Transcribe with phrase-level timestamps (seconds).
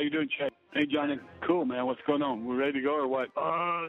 [0.00, 0.50] How you doing, Chad?
[0.72, 1.18] Hey, Johnny.
[1.46, 1.84] Cool, man.
[1.84, 2.46] What's going on?
[2.46, 3.28] We're ready to go or what?
[3.36, 3.86] Uh,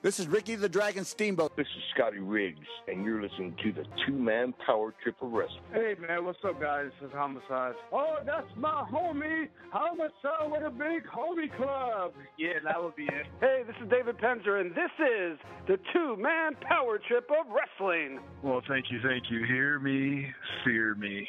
[0.00, 1.54] This is Ricky the Dragon Steamboat.
[1.58, 5.60] This is Scotty Riggs, and you're listening to the two-man power trip of wrestling.
[5.74, 6.86] Hey, man, what's up, guys?
[7.02, 7.74] This is Homicide.
[7.92, 12.14] Oh, that's my homie, Homicide with a big homie club.
[12.38, 13.26] Yeah, that would be it.
[13.42, 18.20] Hey, this is David Penzer, and this is the two-man power trip of wrestling.
[18.42, 19.44] Well, thank you, thank you.
[19.44, 20.32] Hear me,
[20.64, 21.28] fear me.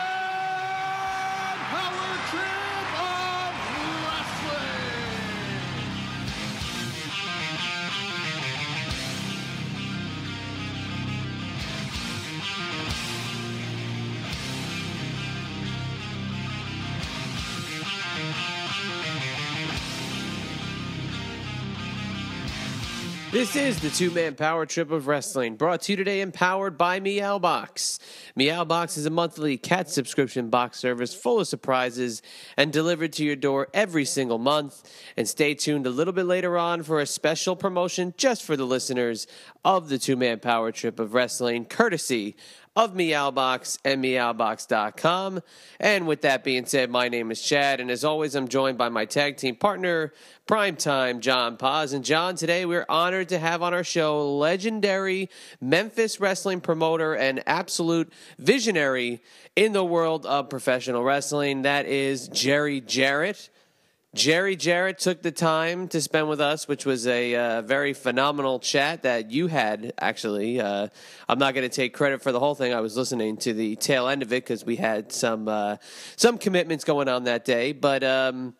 [23.31, 26.77] This is the two man power trip of wrestling, brought to you today and powered
[26.77, 27.97] by Meowbox.
[28.37, 32.21] Meowbox is a monthly cat subscription box service full of surprises
[32.57, 34.83] and delivered to your door every single month.
[35.15, 38.65] And stay tuned a little bit later on for a special promotion just for the
[38.65, 39.27] listeners
[39.63, 42.35] of the two man power trip of wrestling, courtesy
[42.75, 45.41] of Meowbox and Meowbox.com.
[45.79, 48.89] And with that being said, my name is Chad, and as always, I'm joined by
[48.89, 50.13] my tag team partner,
[50.47, 51.91] Primetime John Paz.
[51.91, 57.43] And John, today we're honored to have on our show legendary Memphis wrestling promoter and
[57.45, 59.21] absolute visionary
[59.55, 61.63] in the world of professional wrestling.
[61.63, 63.49] That is Jerry Jarrett.
[64.13, 68.59] Jerry Jarrett took the time to spend with us, which was a uh, very phenomenal
[68.59, 70.59] chat that you had, actually.
[70.59, 70.89] Uh,
[71.29, 72.73] I'm not going to take credit for the whole thing.
[72.73, 75.77] I was listening to the tail end of it because we had some, uh,
[76.17, 77.71] some commitments going on that day.
[77.71, 78.03] But.
[78.03, 78.53] Um,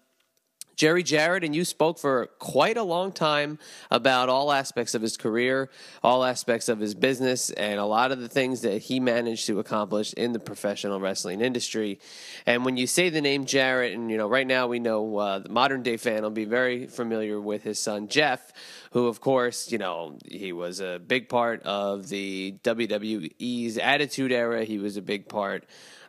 [0.81, 3.59] Jerry Jarrett, and you spoke for quite a long time
[3.91, 5.69] about all aspects of his career,
[6.01, 9.59] all aspects of his business, and a lot of the things that he managed to
[9.59, 11.99] accomplish in the professional wrestling industry.
[12.47, 15.37] And when you say the name Jarrett, and you know, right now we know uh,
[15.37, 18.51] the modern day fan will be very familiar with his son Jeff,
[18.91, 24.65] who, of course, you know, he was a big part of the WWE's Attitude Era.
[24.65, 25.65] He was a big part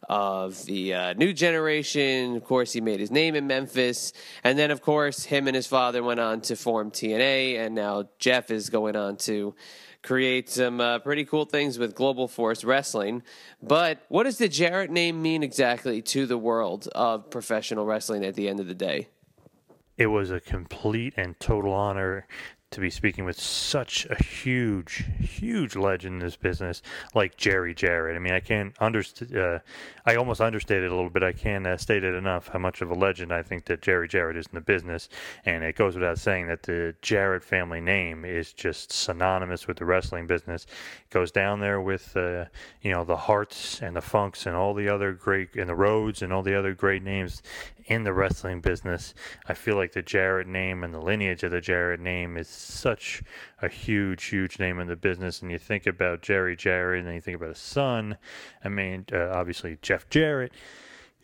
[0.09, 2.37] of the uh, new generation.
[2.37, 4.13] Of course, he made his name in Memphis.
[4.43, 7.59] And then, of course, him and his father went on to form TNA.
[7.59, 9.55] And now Jeff is going on to
[10.03, 13.23] create some uh, pretty cool things with Global Force Wrestling.
[13.63, 18.35] But what does the Jarrett name mean exactly to the world of professional wrestling at
[18.35, 19.09] the end of the day?
[19.97, 22.27] It was a complete and total honor
[22.73, 26.83] to be speaking with such a huge, huge legend in this business
[27.15, 28.17] like Jerry Jarrett.
[28.17, 29.61] I mean, I can't underst- uh,
[30.05, 31.23] I almost understated a little bit.
[31.23, 34.09] I can't uh, state it enough how much of a legend I think that Jerry
[34.09, 35.09] Jarrett is in the business.
[35.45, 39.85] And it goes without saying that the Jarrett family name is just synonymous with the
[39.85, 40.65] wrestling business.
[40.65, 42.47] It goes down there with, uh,
[42.81, 46.23] you know, the Hearts and the Funks and all the other great, and the Rhodes
[46.23, 47.43] and all the other great names
[47.87, 49.15] in the wrestling business.
[49.47, 53.23] I feel like the Jarrett name and the lineage of the Jarrett name is such
[53.61, 55.43] a huge, huge name in the business.
[55.43, 58.17] And you think about Jerry Jarrett, and then you think about his son.
[58.65, 60.53] I mean, uh, obviously Jeff Jarrett.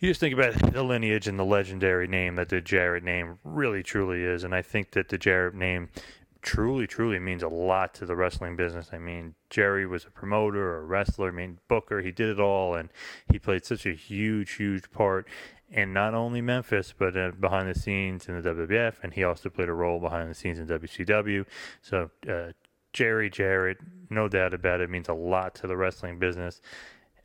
[0.01, 3.83] You just think about the lineage and the legendary name that the Jarrett name really,
[3.83, 4.45] truly is.
[4.45, 5.89] And I think that the Jarrett name
[6.43, 8.91] truly, truly means a lot to the wrestling business.
[8.93, 12.01] I mean, Jerry was a promoter, a wrestler, I mean, booker.
[12.01, 12.91] He did it all, and
[13.31, 15.27] he played such a huge, huge part
[15.71, 19.51] in not only Memphis, but uh, behind the scenes in the WWF, and he also
[19.51, 21.45] played a role behind the scenes in WCW.
[21.83, 22.53] So, uh,
[22.93, 23.79] Jerry Jarrett,
[24.09, 26.61] no doubt about it, means a lot to the wrestling business.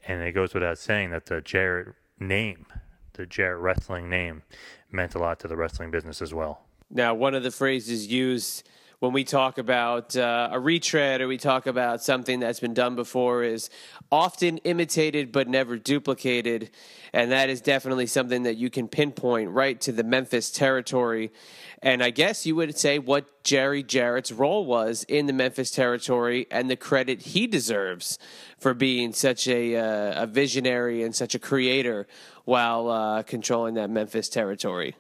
[0.05, 2.65] And it goes without saying that the Jarrett name,
[3.13, 4.43] the Jarrett wrestling name,
[4.91, 6.65] meant a lot to the wrestling business as well.
[6.89, 8.67] Now, one of the phrases used
[9.03, 12.95] when we talk about uh, a retread or we talk about something that's been done
[12.95, 13.69] before is
[14.09, 16.69] often imitated but never duplicated.
[17.11, 21.33] And that is definitely something that you can pinpoint right to the Memphis territory.
[21.81, 26.47] And I guess you would say what Jerry Jarrett's role was in the Memphis territory
[26.50, 28.17] and the credit he deserves
[28.57, 32.07] for being such a, uh, a visionary and such a creator
[32.45, 34.95] while uh, controlling that Memphis territory.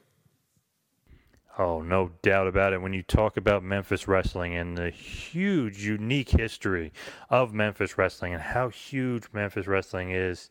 [1.57, 2.81] Oh, no doubt about it.
[2.81, 6.91] When you talk about Memphis wrestling and the huge, unique history
[7.29, 10.49] of Memphis wrestling and how huge Memphis wrestling is,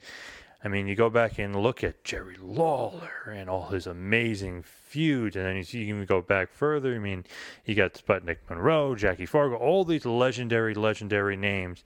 [0.64, 5.34] I mean, you go back and look at Jerry Lawler and all his amazing feuds,
[5.34, 6.94] and then you, you can go back further.
[6.94, 7.24] I mean,
[7.64, 11.82] you got Sputnik Monroe, Jackie Fargo, all these legendary, legendary names.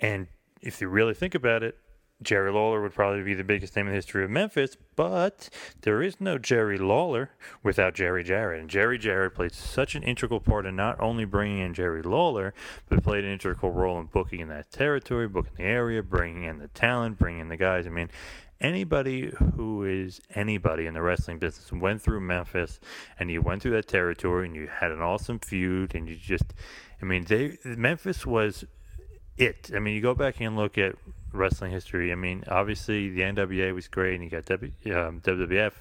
[0.00, 0.26] And
[0.60, 1.78] if you really think about it,
[2.22, 5.50] Jerry Lawler would probably be the biggest name in the history of Memphis, but
[5.82, 7.30] there is no Jerry Lawler
[7.62, 8.60] without Jerry Jarrett.
[8.60, 12.54] And Jerry Jarrett played such an integral part in not only bringing in Jerry Lawler,
[12.88, 16.58] but played an integral role in booking in that territory, booking the area, bringing in
[16.58, 17.86] the talent, bringing in the guys.
[17.86, 18.10] I mean,
[18.60, 22.80] anybody who is anybody in the wrestling business went through Memphis
[23.18, 26.54] and you went through that territory and you had an awesome feud and you just,
[27.02, 28.64] I mean, they Memphis was
[29.36, 29.70] it.
[29.74, 30.94] I mean, you go back and look at
[31.34, 32.12] wrestling history.
[32.12, 35.72] I mean, obviously the NWA was great, and you got w, um, WWF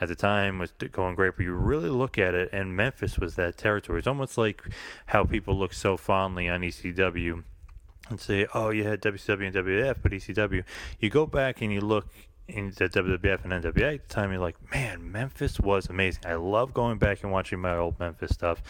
[0.00, 1.36] at the time was going great.
[1.36, 3.98] But you really look at it, and Memphis was that territory.
[3.98, 4.62] It's almost like
[5.06, 7.42] how people look so fondly on ECW
[8.08, 10.64] and say, "Oh, you had WCW and WWF, but ECW."
[11.00, 12.06] You go back and you look
[12.48, 14.30] in the WWF and NWA at the time.
[14.30, 18.32] You're like, "Man, Memphis was amazing." I love going back and watching my old Memphis
[18.32, 18.62] stuff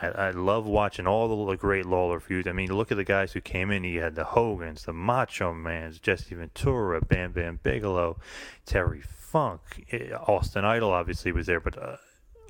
[0.00, 2.46] I, I love watching all the great Lawler feuds.
[2.46, 3.84] I mean, look at the guys who came in.
[3.84, 8.18] You had the Hogans, the Macho Mans, Jesse Ventura, Bam Bam Bigelow,
[8.66, 11.96] Terry Funk, eh, Austin Idol obviously was there, but uh,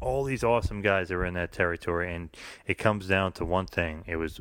[0.01, 2.15] all these awesome guys that were in that territory.
[2.15, 2.31] And
[2.67, 4.41] it comes down to one thing: it was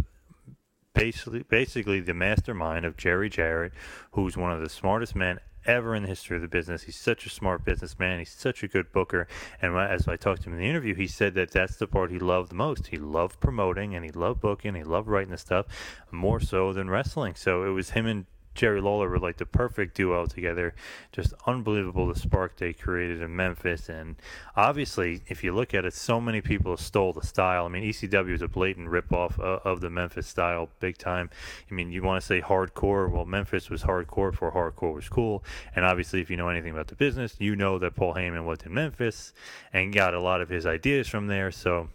[0.94, 3.74] basically basically the mastermind of Jerry Jarrett,
[4.12, 6.84] who's one of the smartest men ever in the history of the business.
[6.84, 8.20] He's such a smart businessman.
[8.20, 9.28] He's such a good booker.
[9.62, 12.12] And as I talked to him in the interview, he said that that's the part
[12.12, 12.88] he loved the most.
[12.88, 14.76] He loved promoting and he loved booking.
[14.76, 15.66] He loved writing the stuff
[16.12, 17.36] more so than wrestling.
[17.36, 18.26] So it was him and
[18.58, 20.74] Jerry Lawler were like the perfect duo together.
[21.12, 23.88] Just unbelievable the spark they created in Memphis.
[23.88, 24.16] And
[24.56, 27.66] obviously, if you look at it, so many people stole the style.
[27.66, 31.30] I mean, ECW is a blatant ripoff of, of the Memphis style, big time.
[31.70, 33.10] I mean, you want to say hardcore?
[33.12, 35.44] Well, Memphis was hardcore before hardcore was cool.
[35.76, 38.60] And obviously, if you know anything about the business, you know that Paul Heyman was
[38.66, 39.34] in Memphis
[39.72, 41.52] and got a lot of his ideas from there.
[41.52, 41.90] So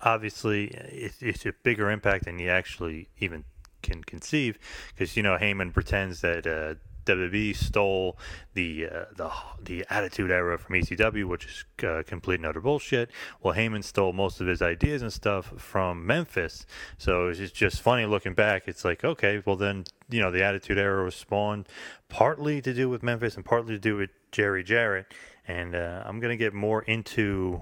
[0.00, 3.42] obviously, it's, it's a bigger impact than you actually even
[3.84, 4.58] can conceive,
[4.88, 8.18] because you know Heyman pretends that uh, WWE stole
[8.54, 9.30] the uh, the
[9.62, 13.10] the Attitude Era from ECW, which is uh, complete and utter bullshit.
[13.42, 16.66] Well, Heyman stole most of his ideas and stuff from Memphis,
[16.98, 18.64] so it's just funny looking back.
[18.66, 21.68] It's like, okay, well then you know the Attitude Era was spawned
[22.08, 25.06] partly to do with Memphis and partly to do with Jerry Jarrett,
[25.46, 27.60] and uh, I'm gonna get more into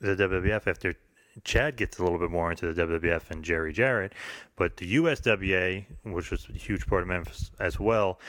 [0.00, 0.96] the WWF after
[1.44, 4.12] Chad gets a little bit more into the WWF and Jerry Jarrett,
[4.56, 8.20] but the USWA, which was a huge part of Memphis as well,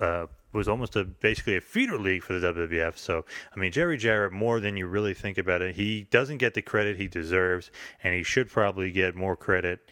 [0.00, 2.98] uh, was almost a basically a feeder league for the WWF.
[2.98, 6.54] So I mean, Jerry Jarrett, more than you really think about it, he doesn't get
[6.54, 7.70] the credit he deserves,
[8.02, 9.88] and he should probably get more credit,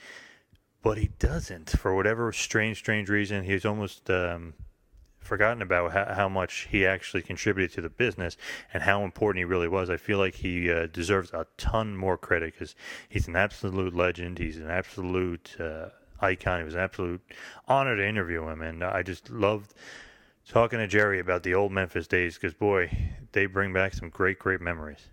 [0.82, 3.44] but he doesn't for whatever strange, strange reason.
[3.44, 4.54] He's almost um,
[5.28, 8.36] forgotten about how, how, much he actually contributed to the business
[8.72, 9.90] and how important he really was.
[9.90, 12.74] I feel like he uh, deserves a ton more credit because
[13.08, 14.38] he's an absolute legend.
[14.38, 15.90] He's an absolute uh,
[16.20, 16.60] icon.
[16.60, 17.20] It was an absolute
[17.68, 19.74] honor to interview him, and I just loved
[20.48, 22.90] talking to Jerry about the old Memphis days because boy,
[23.32, 25.08] they bring back some great, great memories.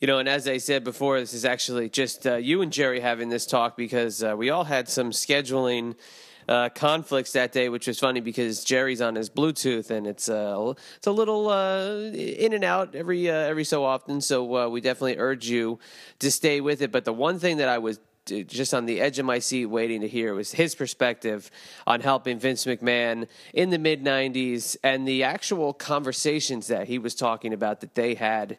[0.00, 3.00] You know, and as I said before, this is actually just uh, you and Jerry
[3.00, 5.94] having this talk because uh, we all had some scheduling
[6.48, 10.72] uh, conflicts that day, which was funny because Jerry's on his Bluetooth and it's uh,
[10.96, 14.20] it's a little uh, in and out every uh, every so often.
[14.20, 15.78] So uh, we definitely urge you
[16.18, 16.92] to stay with it.
[16.92, 17.98] But the one thing that I was
[18.30, 21.50] uh, just on the edge of my seat waiting to hear was his perspective
[21.86, 27.14] on helping Vince McMahon in the mid 90s and the actual conversations that he was
[27.14, 28.58] talking about that they had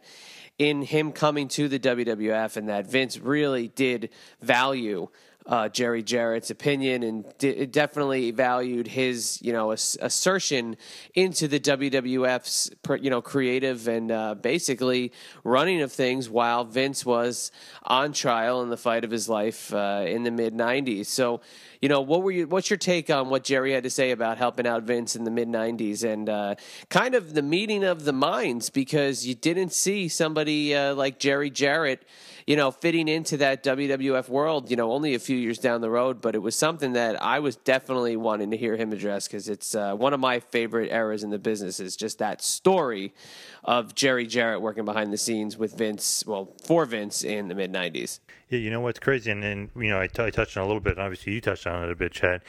[0.58, 4.10] in him coming to the WWF and that Vince really did
[4.42, 5.10] value
[5.48, 10.75] uh, Jerry Jarrett's opinion and d- definitely valued his, you know, ass- assertion
[11.14, 15.12] into the WWF's, you know, creative and uh, basically
[15.44, 17.52] running of things while Vince was
[17.84, 21.06] on trial in the fight of his life uh, in the mid '90s.
[21.06, 21.42] So,
[21.80, 22.48] you know, what were you?
[22.48, 25.32] What's your take on what Jerry had to say about helping out Vince in the
[25.32, 26.56] mid '90s and uh,
[26.90, 28.72] kind of the meeting of the minds?
[28.72, 32.04] Because you didn't see somebody uh, like Jerry Jarrett
[32.48, 35.90] you know, fitting into that WWF world, you know, only a few years down the
[35.90, 39.50] road, but it was something that I was definitely wanting to hear him address because
[39.50, 43.16] it's uh, one of my favorite eras in the business is just that story
[43.64, 47.74] of Jerry Jarrett working behind the scenes with Vince, well, for Vince in the mid
[47.74, 48.20] 90s.
[48.50, 50.68] Yeah, you know what's crazy, and, and you know, I, t- I touched on a
[50.68, 52.42] little bit, and obviously you touched on it a bit, Chad.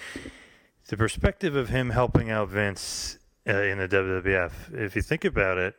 [0.89, 5.57] The perspective of him helping out Vince uh, in the WWF, if you think about
[5.57, 5.75] it,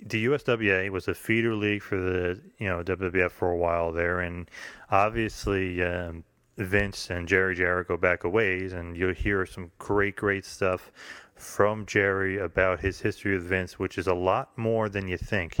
[0.00, 4.20] the USWA was a feeder league for the you know WWF for a while there,
[4.20, 4.50] and
[4.90, 6.24] obviously um,
[6.56, 10.90] Vince and Jerry Jarrett go back a ways, and you'll hear some great, great stuff
[11.34, 15.56] from Jerry about his history with Vince, which is a lot more than you think.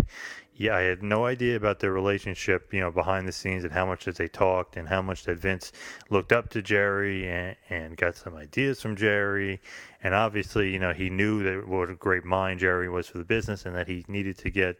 [0.58, 3.84] Yeah, I had no idea about their relationship, you know, behind the scenes and how
[3.84, 5.70] much that they talked and how much that Vince
[6.08, 9.60] looked up to Jerry and, and got some ideas from Jerry.
[10.02, 13.24] And obviously, you know, he knew that what a great mind Jerry was for the
[13.24, 14.78] business and that he needed to get,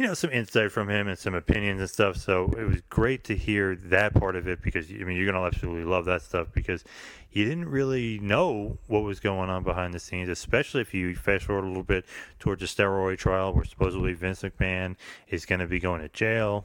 [0.00, 2.16] you know, some insight from him and some opinions and stuff.
[2.16, 5.34] So it was great to hear that part of it because, I mean, you're going
[5.34, 6.84] to absolutely love that stuff because
[7.30, 11.44] you didn't really know what was going on behind the scenes, especially if you fast
[11.44, 12.06] forward a little bit
[12.38, 14.96] towards the steroid trial where supposedly Vince McMahon
[15.28, 16.64] is going to be going to jail.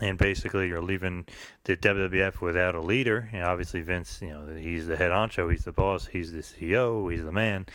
[0.00, 1.26] And basically, you're leaving
[1.64, 3.28] the WWF without a leader.
[3.30, 7.12] And obviously, Vince, you know, he's the head honcho, he's the boss, he's the CEO,
[7.12, 7.66] he's the man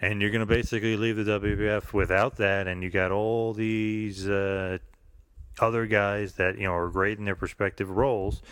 [0.00, 4.28] and you're going to basically leave the WWF without that, and you got all these
[4.28, 4.78] uh,
[5.60, 8.42] other guys that you know are great in their respective roles,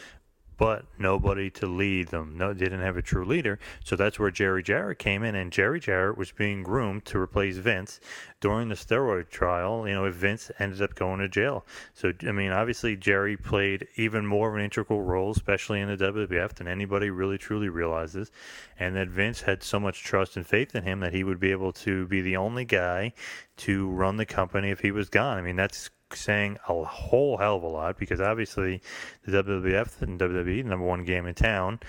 [0.63, 2.39] but nobody to lead them.
[2.39, 3.59] No, didn't have a true leader.
[3.85, 7.57] So that's where Jerry Jarrett came in, and Jerry Jarrett was being groomed to replace
[7.57, 7.99] Vince
[8.41, 9.89] during the steroid trial.
[9.89, 11.67] You know, if Vince ended up going to jail.
[11.95, 15.97] So I mean, obviously Jerry played even more of an integral role, especially in the
[15.97, 18.31] WWF, than anybody really truly realizes,
[18.79, 21.51] and that Vince had so much trust and faith in him that he would be
[21.51, 23.13] able to be the only guy
[23.57, 25.39] to run the company if he was gone.
[25.39, 28.83] I mean, that's saying a whole hell of a lot because obviously
[29.25, 31.81] the WWF and WWE, the number one game in town,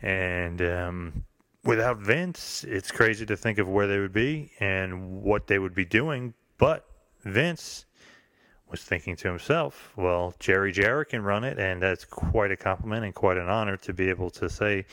[0.00, 1.24] and um,
[1.64, 5.74] without Vince, it's crazy to think of where they would be and what they would
[5.74, 6.34] be doing.
[6.58, 6.84] But
[7.24, 7.86] Vince
[8.72, 13.04] was thinking to himself, well, Jerry Jarrett can run it, and that's quite a compliment
[13.04, 14.86] and quite an honor to be able to say,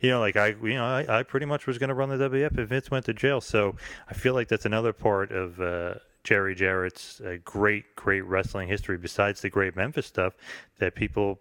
[0.00, 2.16] you know, like I, you know, I, I pretty much was going to run the
[2.16, 3.40] WWF if Vince went to jail.
[3.40, 3.76] So
[4.08, 5.60] I feel like that's another part of.
[5.60, 5.94] Uh,
[6.26, 10.34] Jerry Jarrett's uh, great, great wrestling history, besides the great Memphis stuff,
[10.80, 11.38] that people,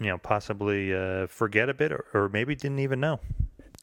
[0.00, 3.20] you know, possibly uh, forget a bit or, or maybe didn't even know.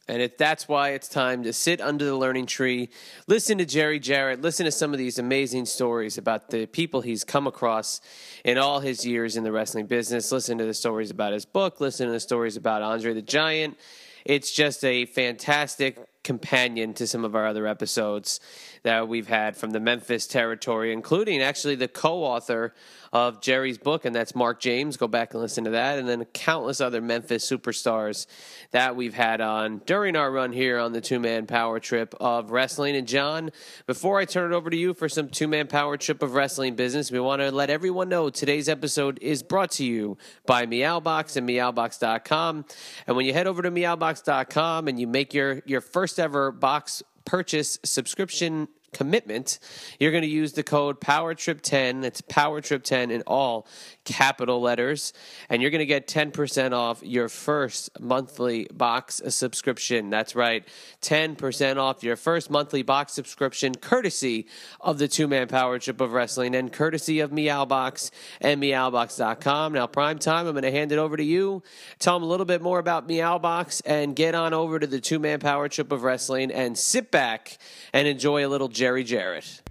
[0.09, 2.89] And it, that's why it's time to sit under the learning tree,
[3.25, 7.23] listen to Jerry Jarrett, listen to some of these amazing stories about the people he's
[7.23, 8.01] come across
[8.43, 10.29] in all his years in the wrestling business.
[10.29, 13.77] Listen to the stories about his book, listen to the stories about Andre the Giant.
[14.25, 18.39] It's just a fantastic companion to some of our other episodes
[18.84, 22.74] that we've had from the Memphis territory, including actually the co author
[23.13, 24.98] of Jerry's book, and that's Mark James.
[24.98, 26.00] Go back and listen to that.
[26.00, 28.25] And then countless other Memphis superstars
[28.72, 32.50] that we've had on during our run here on the two man power trip of
[32.50, 32.96] wrestling.
[32.96, 33.51] And John,
[33.86, 36.75] before I turn it over to you for some two man power trip of wrestling
[36.75, 41.38] business, we want to let everyone know today's episode is brought to you by Meowbox
[41.38, 42.65] and Meowbox.com.
[43.06, 47.03] And when you head over to Meowbox.com and you make your, your first ever box
[47.25, 49.59] purchase subscription commitment,
[50.00, 52.01] you're going to use the code PowerTrip10.
[52.01, 53.67] That's PowerTrip10 in all
[54.05, 55.13] capital letters,
[55.50, 60.09] and you're going to get 10% off your first monthly box subscription.
[60.09, 60.67] That's right,
[61.01, 64.47] 10% off your first monthly box subscription, courtesy
[64.81, 69.73] of the two man power trip of wrestling and courtesy of Meowbox and Meowbox.com.
[69.73, 71.63] Now, prime time, I'm going to hand it over to you.
[72.00, 75.19] Tell them a little bit more about Meowbox and get on over to the two
[75.19, 77.57] man power trip of wrestling and sit back
[77.93, 79.62] and enjoy a little Jerry Jarrett.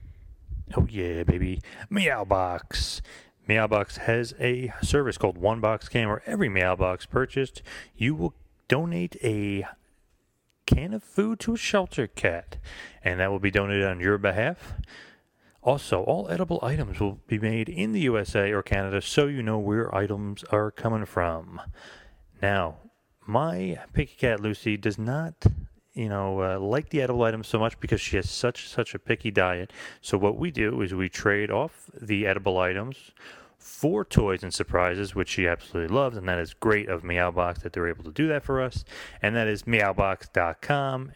[0.75, 1.61] Oh yeah, baby.
[1.91, 3.03] Meowbox.
[3.47, 7.61] Meowbox has a service called One Box Can where every Meowbox purchased,
[7.95, 8.33] you will
[8.69, 9.67] donate a
[10.65, 12.57] can of food to a shelter cat,
[13.05, 14.77] and that will be donated on your behalf.
[15.63, 19.59] Also, all edible items will be made in the USA or Canada so you know
[19.59, 21.61] where items are coming from.
[22.41, 22.77] Now,
[23.27, 25.45] my picky cat Lucy does not
[25.95, 28.99] you know, uh, like the edible items so much because she has such such a
[28.99, 29.73] picky diet.
[30.01, 33.13] So what we do is we trade off the edible items
[33.59, 37.73] for toys and surprises, which she absolutely loves, and that is great of Meowbox that
[37.73, 38.85] they're able to do that for us.
[39.21, 41.13] And that is meowbox.com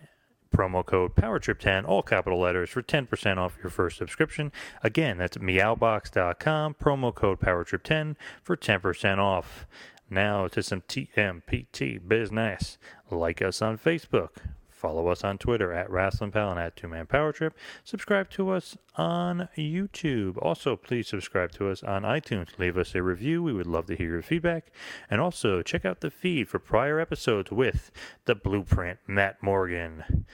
[0.56, 4.52] promo code PowerTrip10, all capital letters, for 10% off your first subscription.
[4.82, 9.66] Again, that's meowbox.com, promo code PowerTrip10 for 10% off.
[10.08, 12.78] Now to some TMPT business.
[13.10, 14.30] Like us on Facebook.
[14.76, 17.56] Follow us on Twitter at Wrestling Pal and at Two Man Power Trip.
[17.82, 20.36] Subscribe to us on YouTube.
[20.42, 22.58] Also, please subscribe to us on iTunes.
[22.58, 23.42] Leave us a review.
[23.42, 24.66] We would love to hear your feedback.
[25.08, 27.90] And also, check out the feed for prior episodes with
[28.26, 30.26] the Blueprint Matt Morgan,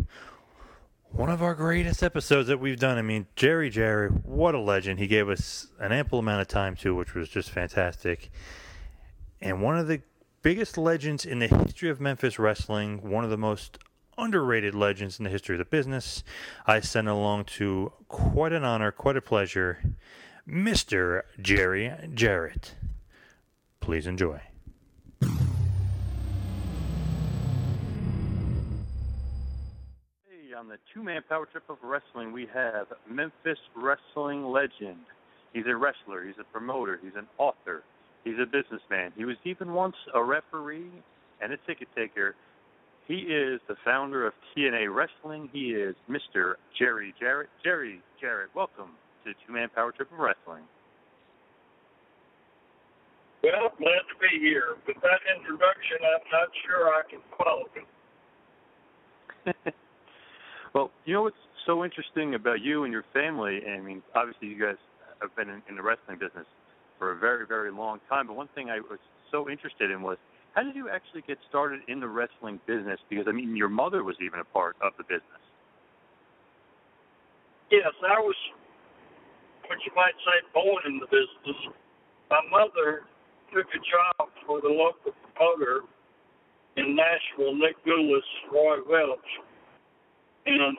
[1.13, 2.97] one of our greatest episodes that we've done.
[2.97, 4.99] I mean, Jerry Jerry, what a legend.
[4.99, 8.31] He gave us an ample amount of time too, which was just fantastic.
[9.41, 10.01] And one of the
[10.41, 13.79] biggest legends in the history of Memphis wrestling, one of the most
[14.17, 16.25] underrated legends in the history of the business.
[16.67, 19.83] I send along to quite an honor, quite a pleasure,
[20.49, 21.23] Mr.
[21.41, 22.75] Jerry Jarrett.
[23.81, 24.41] Please enjoy.
[30.63, 35.03] On the two man power trip of wrestling, we have Memphis wrestling legend.
[35.53, 37.83] He's a wrestler, he's a promoter, he's an author,
[38.23, 39.11] he's a businessman.
[39.17, 40.93] He was even once a referee
[41.41, 42.37] and a ticket taker.
[43.09, 45.51] He is the founder of TNA Wrestling.
[45.53, 46.55] He is Mr.
[46.79, 47.51] Jerry Jarrett.
[47.65, 48.91] Jerry Jarrett, welcome
[49.25, 50.63] to Two Man Power Trip of Wrestling.
[53.43, 54.77] Well, glad to be here.
[54.87, 57.67] With that introduction, I'm not sure I can follow.
[60.75, 61.37] Well, you know what's
[61.67, 63.61] so interesting about you and your family?
[63.67, 64.77] I mean, obviously you guys
[65.21, 66.47] have been in, in the wrestling business
[66.99, 68.27] for a very, very long time.
[68.27, 68.99] But one thing I was
[69.31, 70.17] so interested in was
[70.55, 73.01] how did you actually get started in the wrestling business?
[73.09, 75.43] Because I mean, your mother was even a part of the business.
[77.71, 78.37] Yes, I was
[79.67, 81.73] what you might say born in the business.
[82.29, 83.09] My mother
[83.53, 85.89] took a job for the local promoter
[86.77, 89.31] in Nashville, Nick Gulas, Roy Welch
[90.47, 90.77] and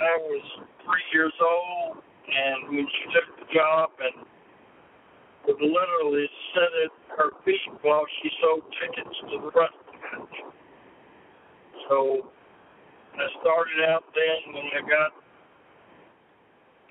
[0.00, 0.44] I was
[0.84, 4.24] three years old, and when she took the job and
[5.46, 10.36] would literally sit at her feet while she sold tickets to the match.
[11.88, 12.28] So
[13.14, 15.12] I started out then when I got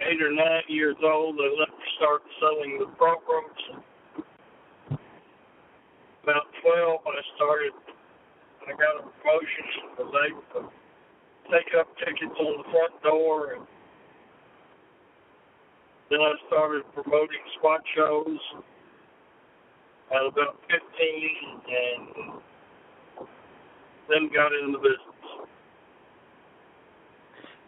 [0.01, 1.35] eight or nine years old.
[1.39, 3.83] I let me start selling the programs.
[6.23, 7.73] About 12, I started,
[8.67, 10.78] I got a promotion and was able to
[11.51, 13.65] take up tickets on the front door and
[16.09, 18.39] then I started promoting spot shows
[20.11, 20.79] at about 15
[21.69, 22.41] and
[24.09, 25.47] then got into the business.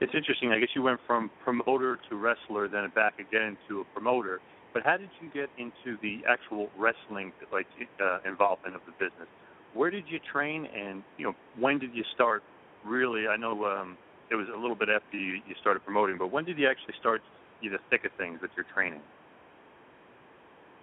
[0.01, 0.51] It's interesting.
[0.51, 4.41] I guess you went from promoter to wrestler, then back again to a promoter.
[4.73, 7.67] But how did you get into the actual wrestling like
[8.01, 9.27] uh, involvement of the business?
[9.75, 12.41] Where did you train, and you know when did you start
[12.85, 13.97] really, I know um,
[14.29, 16.95] it was a little bit after you, you started promoting, but when did you actually
[16.99, 17.21] start
[17.61, 19.01] you the thick of things with your training?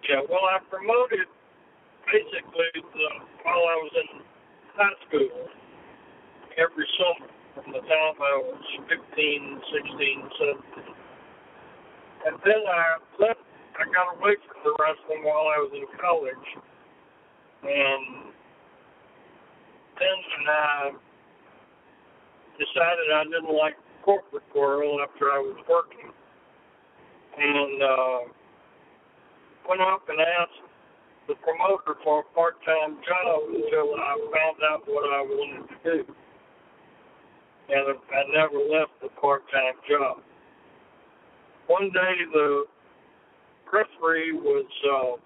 [0.09, 1.27] Yeah, well, I promoted
[2.07, 3.09] basically the,
[3.43, 4.23] while I was in
[4.77, 5.49] high school
[6.57, 10.31] every summer from the time I was 15, 16,
[10.79, 10.95] 17.
[12.27, 13.43] And then I left,
[13.79, 16.49] I got away from the wrestling while I was in college.
[17.63, 18.31] And
[19.99, 20.93] then I
[22.59, 26.11] decided I didn't like corporate world after I was working,
[27.39, 28.19] and uh,
[29.69, 30.65] went up and asked
[31.29, 36.15] the promoter for a part-time job until I found out what I wanted to do,
[37.69, 40.19] and I never left the part-time job.
[41.67, 42.65] One day the
[43.71, 45.21] referee was uh,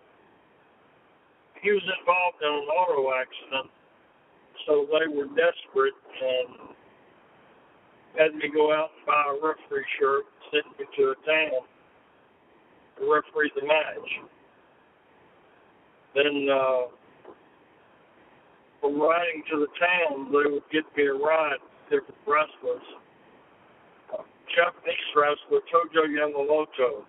[1.63, 3.71] he was involved in an auto accident,
[4.67, 6.72] so they were desperate and
[8.19, 11.65] had me go out and buy a referee shirt, send me to a town
[12.99, 14.11] to referee the match.
[16.15, 16.93] Then uh,
[18.81, 22.85] from riding to the town, they would get me a ride with different wrestlers.
[24.53, 27.05] Japanese wrestler Tojo Yamamoto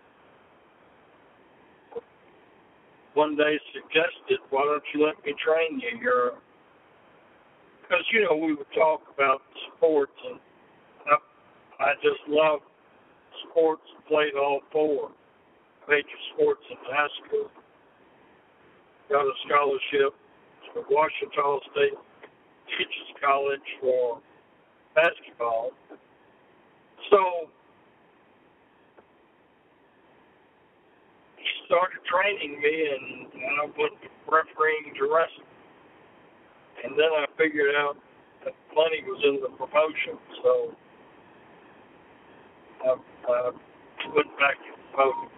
[3.13, 5.99] one day suggested, "Why don't you let me train you?
[6.01, 6.33] You're
[7.81, 9.41] because you know we would talk about
[9.75, 10.39] sports, and
[11.83, 12.61] I just love
[13.49, 13.83] sports.
[14.07, 15.11] Played all four
[15.89, 17.51] major sports in high school.
[19.09, 20.15] Got a scholarship
[20.73, 21.99] to Washington State
[22.71, 24.19] Teachers College for
[24.95, 25.71] basketball.
[27.11, 27.19] So
[31.35, 33.27] he started training me, and
[33.59, 35.51] I went refereeing to wrestling.
[36.83, 37.97] And then I figured out
[38.45, 40.75] that money was in the promotion, so
[42.83, 42.95] I,
[43.29, 43.51] I
[44.13, 45.29] went back to promoting.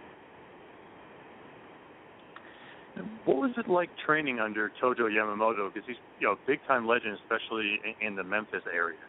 [3.26, 5.74] What was it like training under Tojo Yamamoto?
[5.74, 9.00] Because he's you know big time legend, especially in, in the Memphis area.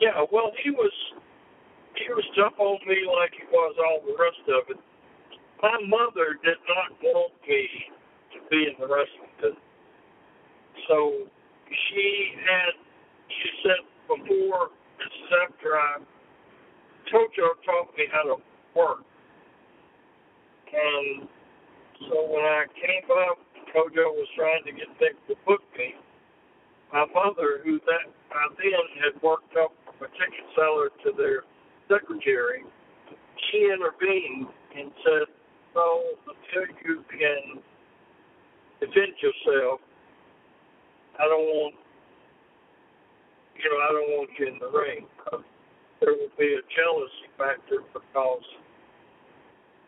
[0.00, 0.92] Yeah, well, he was
[1.96, 4.80] he was tough on me like he was all the rest of it.
[5.62, 7.68] My mother did not want me
[8.34, 9.62] to be in the wrestling business,
[10.88, 11.26] so
[11.70, 12.74] she had
[13.28, 14.70] she said before
[15.06, 15.98] is after I
[17.10, 18.36] Tojo taught me how to
[18.74, 19.04] work.
[20.72, 21.28] And
[22.08, 23.38] so when I came up,
[23.74, 25.94] Tojo was trying to get Dick to book me.
[26.92, 31.44] My mother, who that by then had worked up a ticket seller to their
[31.88, 32.64] secretary,
[33.50, 35.28] she intervened and said,
[35.74, 37.62] "No, until you can
[38.80, 39.80] defend yourself,
[41.18, 41.74] I don't want,
[43.62, 45.06] you know, I don't want you in the ring.
[46.00, 48.44] There will be a jealousy factor because."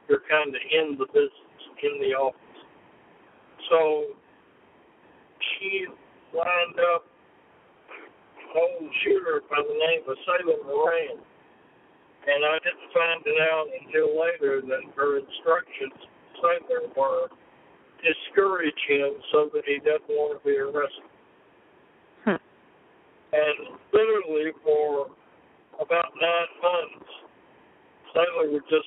[0.08, 2.40] you're kind of in the business, in the office.
[3.70, 4.12] So
[5.40, 5.87] she
[6.37, 7.04] lined up
[8.37, 11.18] an old shooter by the name of Sailor Moran.
[12.24, 17.28] And I didn't find it out until later that her instructions to Sailor were
[18.00, 21.08] discourage him so that he doesn't want to be a wrestler.
[21.08, 21.13] Hmm.
[23.34, 25.10] And literally for
[25.82, 27.10] about nine months,
[28.14, 28.86] Sailor would just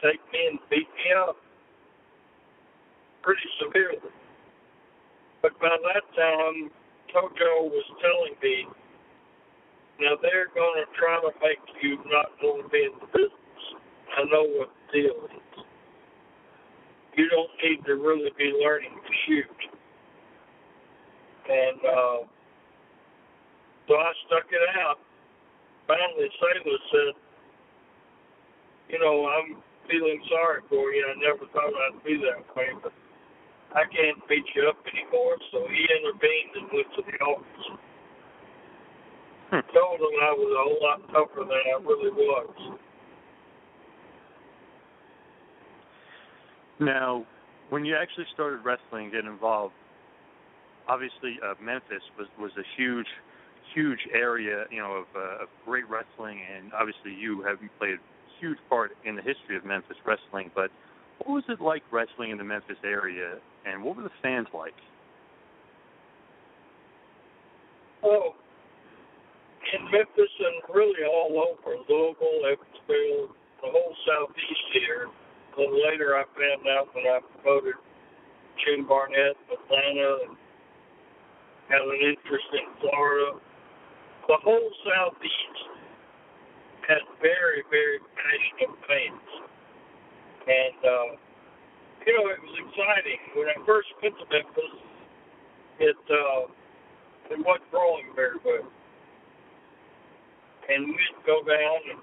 [0.00, 1.36] take me and beat me up
[3.22, 4.00] pretty severely.
[5.42, 6.70] But by that time,
[7.12, 8.66] Tojo was telling me,
[10.00, 13.62] now they're going to try to make you not want to be in the business.
[14.16, 15.64] I know what the deal is.
[17.16, 19.60] You don't need to really be learning to shoot.
[21.48, 22.35] And uh,
[23.88, 24.98] so I stuck it out.
[25.86, 27.14] Finally, Sailor said,
[28.88, 31.06] you know, I'm feeling sorry for you.
[31.06, 32.92] I never thought I'd be that way, but
[33.74, 35.38] I can't beat you up anymore.
[35.52, 37.66] So he intervened and went to the office.
[39.50, 39.62] Hmm.
[39.70, 42.78] Told him I was a whole lot tougher than I really was.
[46.78, 47.24] Now,
[47.70, 49.74] when you actually started wrestling, get involved,
[50.88, 53.06] obviously uh, Memphis was was a huge,
[53.76, 58.40] huge area, you know, of, uh, of great wrestling, and obviously you have played a
[58.40, 60.50] huge part in the history of Memphis wrestling.
[60.54, 60.70] But
[61.18, 63.36] what was it like wrestling in the Memphis area,
[63.66, 64.74] and what were the fans like?
[68.02, 68.32] Oh,
[69.74, 75.08] in Memphis and really all over Louisville, Evansville, the whole southeast here.
[75.58, 77.74] And later I found out when I promoted
[78.64, 80.36] Jim Barnett Atlanta and
[81.68, 83.40] had an interest in Florida.
[84.26, 85.58] The whole southeast
[86.88, 89.28] had very, very passionate fans.
[90.46, 91.10] And, uh,
[92.06, 93.22] you know, it was exciting.
[93.34, 94.74] When I first went to Memphis,
[95.78, 96.50] it, uh,
[97.30, 98.66] it wasn't growing very well.
[100.70, 102.00] And we'd go down and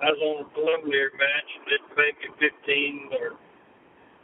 [0.00, 2.32] I was on a preliminary match and it maybe
[2.64, 3.36] 15 or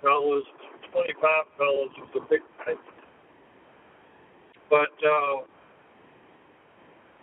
[0.01, 0.45] fellas,
[0.93, 2.81] 25 fellas was a big fight.
[4.71, 5.45] But, uh,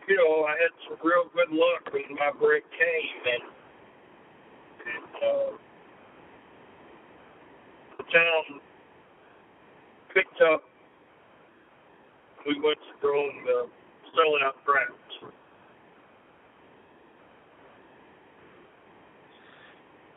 [0.08, 3.44] you know, I had some real good luck when my break came and,
[4.88, 5.58] and uh,
[7.98, 8.62] the town
[10.14, 10.64] picked up.
[12.46, 13.68] We went to throwing the
[14.16, 15.36] sellout crowds.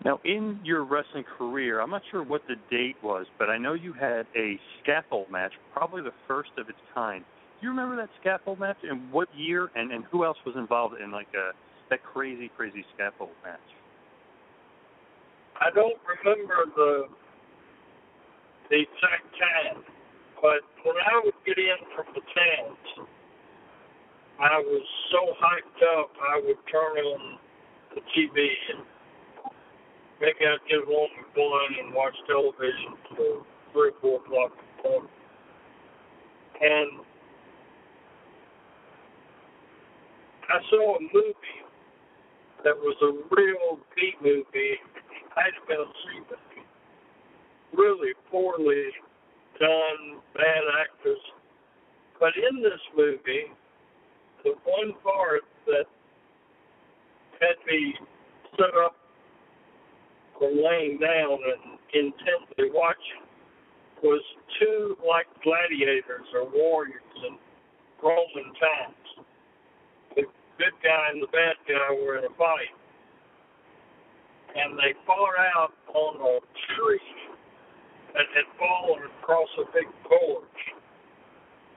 [0.04, 3.72] Now, in your wrestling career, I'm not sure what the date was, but I know
[3.72, 7.24] you had a scaffold match, probably the first of its kind.
[7.64, 11.10] You remember that scaffold match and what year and, and who else was involved in
[11.10, 11.56] like a
[11.88, 13.64] that crazy, crazy scaffold match?
[15.56, 17.08] I don't remember the
[18.68, 19.80] the exact time,
[20.44, 23.08] but when I would get in from the towns,
[24.36, 27.38] I was so hyped up I would turn on
[27.94, 28.44] the TV
[28.76, 28.84] and
[30.20, 34.68] maybe I'd get home at one and watch television till three or four o'clock in
[34.76, 35.10] the morning.
[36.60, 37.13] And
[40.54, 41.60] I saw a movie
[42.62, 44.78] that was a real B movie.
[45.36, 46.38] I'd been a secret.
[47.76, 48.86] Really poorly
[49.58, 51.18] done, bad actors.
[52.20, 53.50] But in this movie,
[54.44, 55.86] the one part that
[57.40, 57.94] had me
[58.56, 58.94] set up
[60.38, 63.26] for laying down and intently watching
[64.04, 64.22] was
[64.60, 67.36] two like gladiators or warriors in
[68.00, 69.03] Roman times.
[70.58, 72.74] Good guy and the bad guy were in a fight.
[74.54, 76.38] And they fought out on a
[76.74, 77.10] tree
[78.14, 80.62] that had fallen across a big gorge.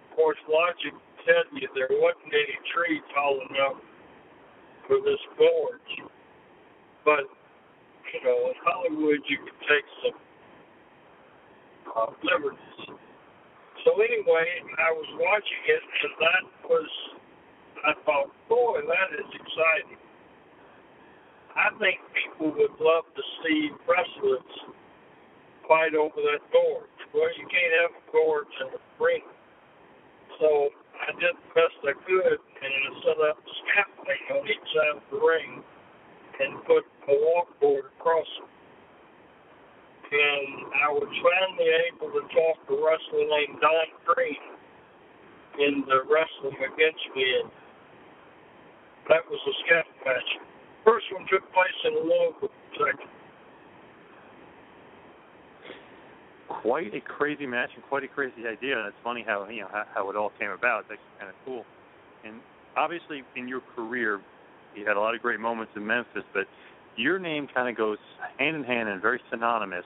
[0.10, 0.94] Of course, logic
[1.28, 3.82] tell you there wasn't any tree tall enough
[4.88, 5.92] for this gorge.
[7.04, 7.28] But,
[8.14, 10.18] you know, in Hollywood you could take some
[11.98, 12.94] uh, liberties.
[13.86, 14.48] So anyway,
[14.80, 16.90] I was watching it and that was,
[17.88, 19.96] I thought, boy, that is exciting.
[21.56, 24.52] I think people would love to see wrestlers
[25.64, 27.00] fight over that gorge.
[27.16, 29.24] Well, you can't have a gorge in the ring.
[30.36, 30.68] So
[31.00, 35.08] I did the best I could and I set up scaffolding on each side of
[35.08, 35.64] the ring
[36.44, 38.52] and put a walkboard across it.
[40.12, 44.44] And I was finally able to talk to a wrestler named Don Green
[45.60, 47.48] in the Wrestling Against Me.
[49.10, 50.30] That was a scaffold match.
[50.84, 53.08] First one took place in Louisville, Kentucky.
[56.62, 58.88] quite a crazy match and quite a crazy idea.
[58.88, 60.86] It's funny how you know how, how it all came about.
[60.90, 61.66] That's kind of cool.
[62.26, 62.42] And
[62.76, 64.20] obviously, in your career,
[64.76, 66.46] you had a lot of great moments in Memphis, but
[66.96, 68.00] your name kind of goes
[68.38, 69.86] hand in hand and very synonymous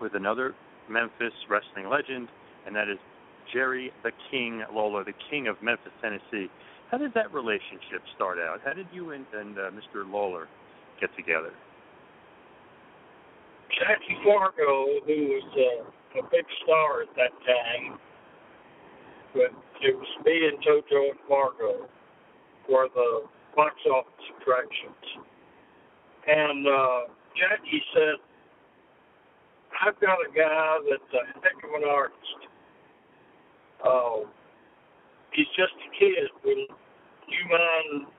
[0.00, 0.54] with another
[0.88, 2.28] Memphis wrestling legend,
[2.66, 2.98] and that is
[3.52, 6.50] Jerry the King Lawler, the King of Memphis, Tennessee.
[6.90, 8.60] How did that relationship start out?
[8.64, 10.10] How did you and, and uh, Mr.
[10.10, 10.48] Lawler
[11.00, 11.52] get together?
[13.78, 17.98] Jackie Fargo, who was uh, a big star at that time,
[19.34, 21.88] but it was me and JoJo and Fargo
[22.70, 25.28] were the box office attractions.
[26.26, 27.00] And uh,
[27.36, 28.16] Jackie said,
[29.84, 32.40] I've got a guy that's a heck of an artist.
[33.84, 34.37] Uh,
[35.38, 36.26] he's just a kid.
[36.42, 36.66] Would
[37.30, 38.10] you mind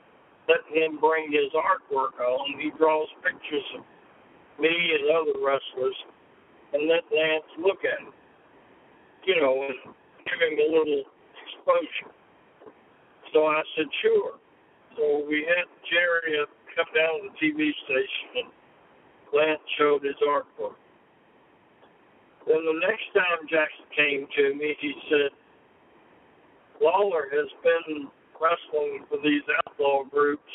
[0.48, 2.56] letting him bring his artwork on?
[2.56, 3.84] He draws pictures of
[4.56, 6.00] me and other wrestlers
[6.72, 8.16] and let Lance look at him,
[9.28, 9.92] you know, and
[10.24, 11.04] give him a little
[11.44, 12.16] exposure.
[13.34, 14.40] So I said, sure.
[14.96, 16.40] So we had Jerry
[16.76, 18.50] come down to the TV station and
[19.36, 20.80] Lance showed his artwork.
[22.48, 25.30] Then the next time Jackson came to me, he said,
[26.82, 28.08] Lawler has been
[28.40, 30.52] wrestling for these outlaw groups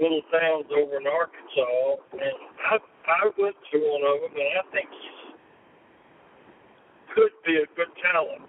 [0.00, 2.38] little towns over in Arkansas, and
[2.70, 2.78] I
[3.10, 5.34] I went to one of them, and I think he
[7.14, 8.46] could be a good talent.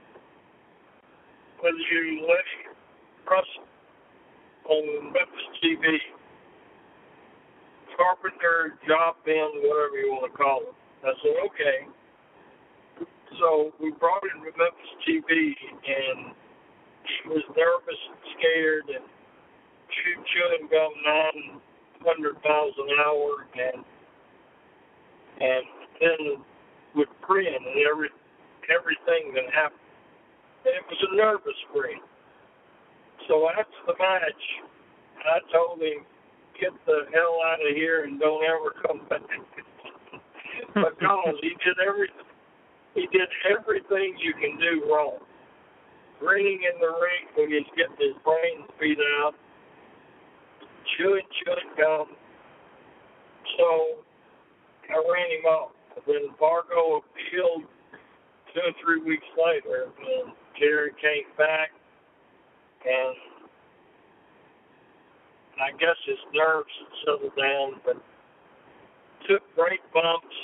[1.59, 2.71] Whether you let him
[4.69, 5.97] on Memphis TV,
[7.97, 10.75] carpenter, job man, whatever you want to call it.
[11.03, 11.77] I said, okay.
[13.39, 16.35] So we brought to Memphis TV, and
[17.05, 19.05] he was nervous and scared, and
[19.91, 20.91] chew, chewing gum
[22.03, 23.83] 900 miles an hour and
[25.41, 25.65] and
[25.99, 26.43] then
[26.95, 28.09] would grin and every
[28.69, 29.79] everything that happened.
[30.65, 31.99] And it was a nervous grin.
[33.27, 34.43] So after the match,
[35.25, 36.05] I told him,
[36.59, 39.21] "Get the hell out of here and don't ever come back."
[40.73, 42.25] because he did everything.
[42.95, 45.19] He did everything you can do wrong.
[46.19, 49.33] Grinning in the ring when he's getting his brains beat out
[50.97, 52.07] chewing, chewing gum.
[53.57, 54.03] So
[54.89, 55.71] I ran him off.
[56.07, 57.67] Then Fargo appealed
[58.53, 61.71] two or three weeks later, and Jerry came back,
[62.85, 63.15] and
[65.59, 66.71] I guess his nerves
[67.05, 67.97] settled down, but
[69.27, 70.35] took great bumps,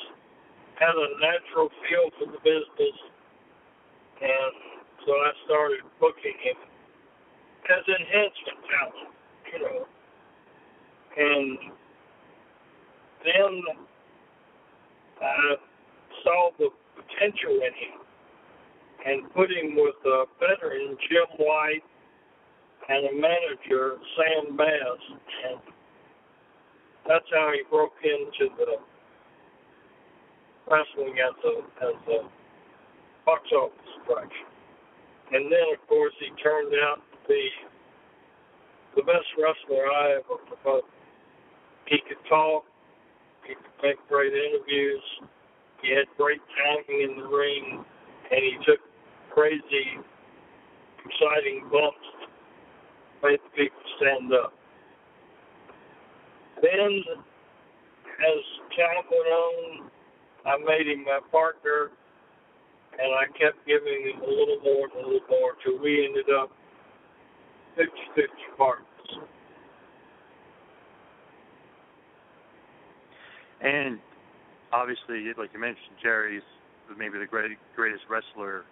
[0.79, 2.97] had a natural feel for the business,
[4.21, 4.53] and
[5.05, 6.57] so I started booking him
[7.69, 9.11] as enhancement talent,
[9.51, 9.87] you know.
[11.17, 11.57] And
[13.25, 13.63] then
[15.21, 15.55] I
[16.23, 17.97] saw the potential in him
[19.05, 21.83] and put him with a veteran, Jim White,
[22.89, 25.01] and a manager, Sam Bass.
[25.49, 25.59] And
[27.07, 28.77] that's how he broke into the
[30.69, 32.19] wrestling as a, as a
[33.25, 34.47] box office attraction.
[35.31, 37.49] And then, of course, he turned out to be
[38.95, 40.89] the best wrestler I ever promoted.
[41.87, 42.63] He could talk,
[43.47, 45.03] he could make great interviews,
[45.81, 47.83] he had great timing in the ring,
[48.31, 48.79] and he took
[49.31, 49.99] crazy,
[51.05, 52.07] exciting bumps
[53.21, 54.53] to make people stand up.
[56.61, 58.41] Then, as
[58.75, 59.91] time went on,
[60.47, 61.91] I made him my partner,
[62.93, 66.33] and I kept giving him a little more and a little more till we ended
[66.33, 66.49] up
[67.75, 68.87] 50 50 partners.
[73.59, 73.99] And
[74.71, 76.43] obviously, like you mentioned, Jerry's
[76.97, 78.63] maybe the great, greatest wrestler,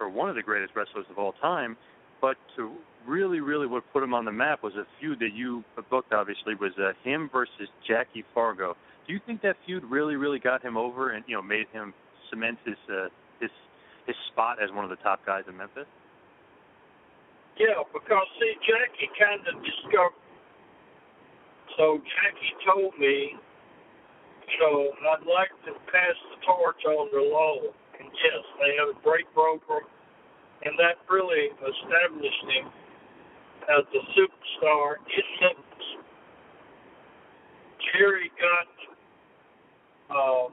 [0.00, 1.76] or one of the greatest wrestlers of all time.
[2.20, 2.70] But to
[3.06, 6.12] really, really what put him on the map was a feud that you booked.
[6.12, 8.76] Obviously, was uh, him versus Jackie Fargo.
[9.08, 11.94] Do you think that feud really, really got him over and you know made him
[12.28, 13.08] cement his uh,
[13.40, 13.50] his
[14.06, 15.88] his spot as one of the top guys in Memphis?
[17.56, 20.20] Yeah, because see, Jackie kind of discovered.
[21.80, 23.32] So Jackie told me,
[24.60, 27.72] know, I'd like to pass the torch on to Lawler.
[27.98, 29.88] And yes, they have a great program,
[30.62, 32.70] and that really established him
[33.72, 35.86] as a superstar in Memphis.
[37.90, 38.87] Jerry got
[40.10, 40.48] uh,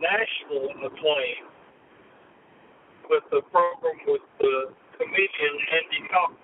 [0.00, 1.48] national acclaim
[3.10, 6.38] with the program with the comedian Andy Kaufman.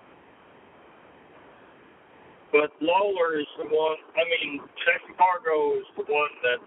[2.51, 6.59] But Lawler is the one, I mean, Jackie Fargo is the one that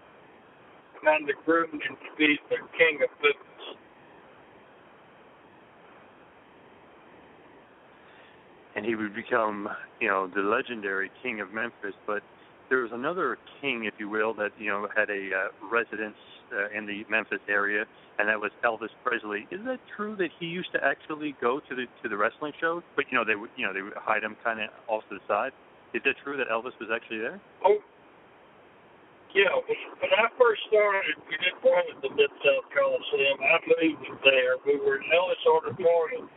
[1.03, 3.77] kind of groomed him to be the king of Memphis.
[8.75, 9.67] And he would become,
[9.99, 11.95] you know, the legendary king of Memphis.
[12.05, 12.21] But
[12.69, 16.17] there was another king, if you will, that you know had a uh, residence
[16.53, 17.85] uh, in the Memphis area,
[18.17, 19.47] and that was Elvis Presley.
[19.51, 22.83] Is that true that he used to actually go to the to the wrestling shows?
[22.95, 25.17] But you know they would you know they would hide him kind of off to
[25.17, 25.51] the side.
[25.93, 27.41] Is that true that Elvis was actually there?
[27.65, 27.81] Oh,
[29.33, 29.49] yeah.
[29.57, 33.37] When I first started, we didn't run at the Mid South Coliseum.
[33.41, 34.61] I moved there.
[34.61, 36.29] We were in Ellis Auditorium,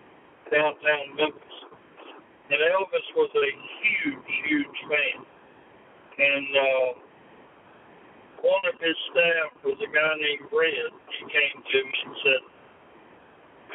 [0.48, 1.56] downtown Memphis,
[2.48, 3.48] and Elvis was a
[3.84, 5.24] huge, huge fan.
[6.18, 6.88] And uh,
[8.42, 10.92] one of his staff was a guy named Red.
[11.18, 12.42] He came to me and said,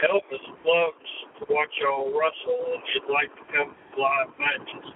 [0.06, 4.94] Elvis loves to watch y'all wrestle, and he'd like to come to live matches.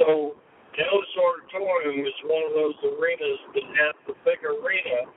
[0.00, 0.36] So
[0.76, 5.08] Ellis Auditorium is one of those arenas that had the big arena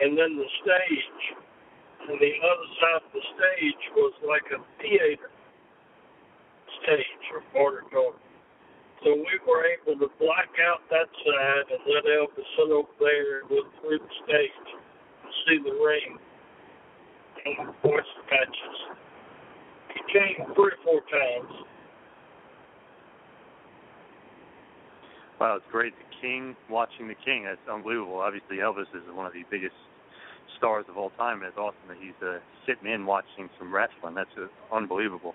[0.00, 1.22] and then the stage.
[2.08, 5.32] And the other side of the stage was like a theater
[6.82, 8.25] stage or auditorium.
[9.04, 13.40] So we were able to black out that side and let Elvis sit over there
[13.40, 14.66] and look through the stage
[15.22, 16.18] and see the ring
[17.44, 18.76] and watch the matches.
[19.94, 21.52] He came three or four times.
[25.40, 25.92] Wow, it's great.
[25.98, 27.44] The King watching the King.
[27.44, 28.20] That's unbelievable.
[28.20, 29.74] Obviously, Elvis is one of the biggest
[30.56, 34.14] stars of all time, and it's awesome that he's uh, sitting in watching some wrestling.
[34.14, 35.34] That's uh, unbelievable.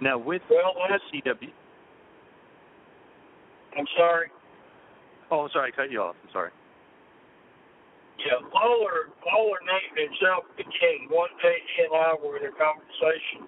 [0.00, 1.50] Now, with well, the CW.
[3.78, 4.28] I'm sorry.
[5.30, 5.72] Oh, I'm sorry.
[5.72, 6.16] I cut you off.
[6.22, 6.50] I'm sorry.
[8.18, 11.08] Yeah, Lawler, Lawler named himself the king.
[11.10, 13.44] One day he and I were in a conversation,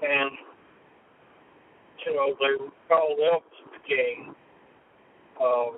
[0.00, 0.32] and
[2.06, 4.34] you know they were called Elvis the king.
[5.36, 5.76] Uh,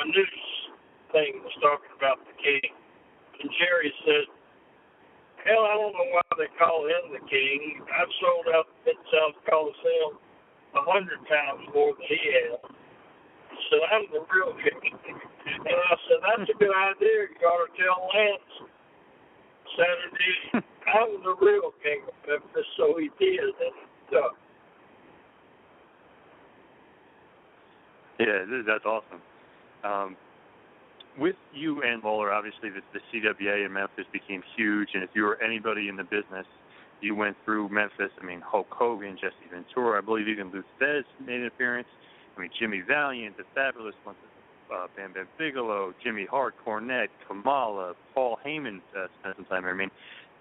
[0.00, 0.48] a news
[1.12, 2.72] thing was talking about the king,
[3.40, 4.24] and Jerry said,
[5.44, 7.82] "Hell, I don't know why they call him the king.
[7.86, 10.18] I've sold out the South Coliseum
[10.74, 12.60] a hundred times more than he has."
[13.50, 14.98] He said, "I'm the real king."
[15.48, 17.32] And I said, that's a good idea.
[17.40, 18.52] You ought to tell Lance
[19.74, 22.68] Saturday, I'm the real king of Memphis.
[22.76, 23.40] So he did.
[23.40, 24.28] And, uh,
[28.18, 29.22] Yeah, that's awesome.
[29.84, 30.16] Um,
[31.18, 35.22] with you and Lawler, obviously the, the CWA in Memphis became huge, and if you
[35.22, 36.46] were anybody in the business,
[37.00, 38.10] you went through Memphis.
[38.20, 41.88] I mean, Hulk Hogan, Jesse Ventura, I believe even Lou Thesz made an appearance.
[42.36, 44.18] I mean, Jimmy Valiant, the Fabulous Ones,
[44.72, 49.72] uh, Bam Bam Bigelow, Jimmy Hart, Cornette, Kamala, Paul Heyman uh, spent some time there.
[49.72, 49.90] I mean,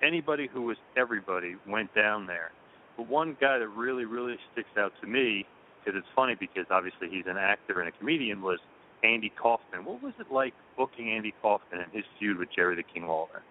[0.01, 2.51] anybody who was everybody went down there.
[2.97, 5.45] But one guy that really, really sticks out to me,
[5.83, 8.59] because it's funny because obviously he's an actor and a comedian, was
[9.03, 9.56] Andy Kaufman.
[9.73, 13.07] And what was it like booking Andy Kaufman and his feud with Jerry the King
[13.07, 13.43] Lawler?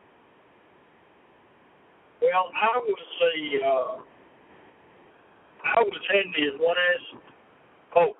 [2.22, 4.00] Well, I was a, uh,
[5.64, 7.22] I was Andy's last
[7.90, 8.16] hope.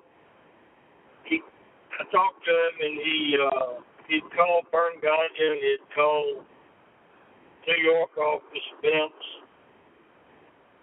[1.25, 1.41] He,
[1.99, 6.43] I talked to him and he, uh, he'd call Verne Gagne and he'd call
[7.67, 9.27] New York office Vince,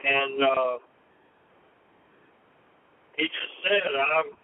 [0.05, 0.77] and uh,
[3.17, 4.37] he just said, "I'm,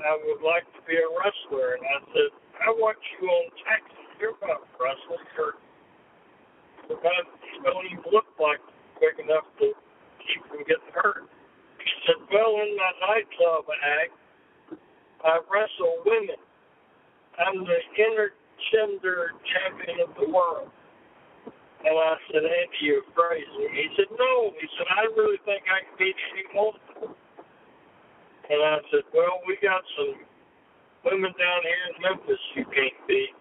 [0.00, 2.30] I would like to be a wrestler," and I said,
[2.66, 3.96] "I watch you on Taxi.
[4.20, 5.24] You're not wrestling.
[5.36, 5.56] You're
[6.88, 8.60] because you don't even look like
[8.96, 9.74] quick enough to
[10.20, 11.24] keep from getting hurt."
[11.80, 14.12] He said, "Well, in my nightclub act,
[15.24, 16.36] I wrestle women.
[17.38, 20.70] I'm the intergender champion of the world."
[21.86, 23.46] And I said, Andy, you're crazy.
[23.70, 24.50] He said, No.
[24.58, 26.74] He said, I really think I can beat anyone.
[28.50, 30.14] And I said, Well, we got some
[31.04, 33.34] women down here in Memphis you can't beat.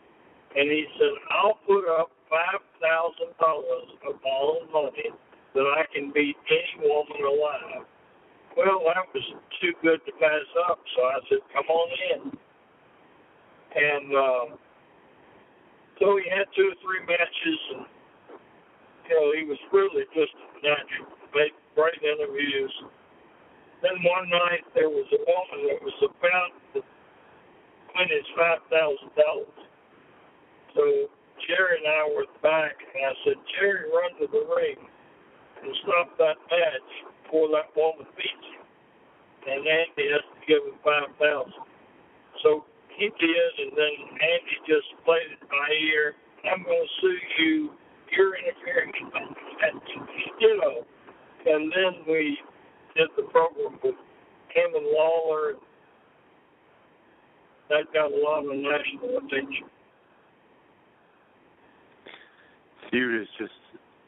[0.55, 5.09] And he said, I'll put up five thousand dollars of my own money
[5.53, 7.85] that I can beat any woman alive.
[8.57, 9.25] Well, that was
[9.61, 12.21] too good to pass up, so I said, Come on in.
[13.75, 14.45] And uh,
[15.99, 17.85] so he had two or three matches and
[19.09, 20.33] you know, he was really just
[20.63, 21.13] natural.
[21.35, 22.73] Made great interviews.
[23.86, 29.13] Then one night there was a woman that was about to win his five thousand
[29.13, 29.61] dollars.
[30.73, 30.81] So
[31.45, 34.81] Jerry and I were back, and I said, Jerry, run to the ring
[35.61, 36.89] and stop that match
[37.21, 38.65] before that woman beats him.
[39.45, 41.69] And Andy has to give him five thousand.
[42.41, 46.17] So he did, and then Andy just played it by ear.
[46.49, 47.69] I'm going to sue you
[48.13, 49.81] you're interfering and
[50.39, 50.86] you know
[51.45, 52.38] and then we
[52.95, 53.95] did the program with
[54.57, 55.55] and Lawler
[57.69, 59.67] that got a lot of national attention.
[62.89, 63.51] Feud is just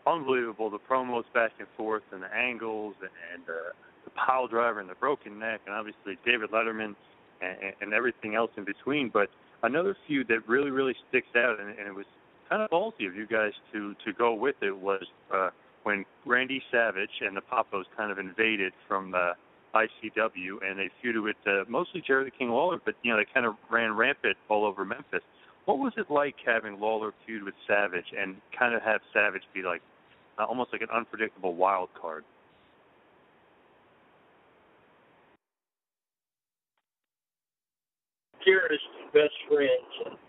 [0.06, 0.70] unbelievable.
[0.70, 3.74] The promos back and forth and the angles and, and uh,
[4.06, 6.96] the pile driver and the broken neck and obviously David Letterman
[7.42, 9.10] and, and everything else in between.
[9.10, 9.30] But
[9.64, 12.06] another feud that really, really sticks out and, and it was
[12.50, 15.50] kind of ballsy of you guys to to go with it was uh,
[15.88, 19.32] when Randy Savage and the Poffos kind of invaded from uh,
[19.74, 23.26] ICW and they feuded with uh, mostly Jerry the King Lawler, but you know they
[23.34, 25.22] kind of ran rampant all over Memphis.
[25.64, 29.62] What was it like having Lawler feud with Savage and kind of have Savage be
[29.62, 29.82] like
[30.38, 32.26] uh, almost like an unpredictable wild card?
[38.44, 38.80] Jerry's
[39.14, 40.20] best friends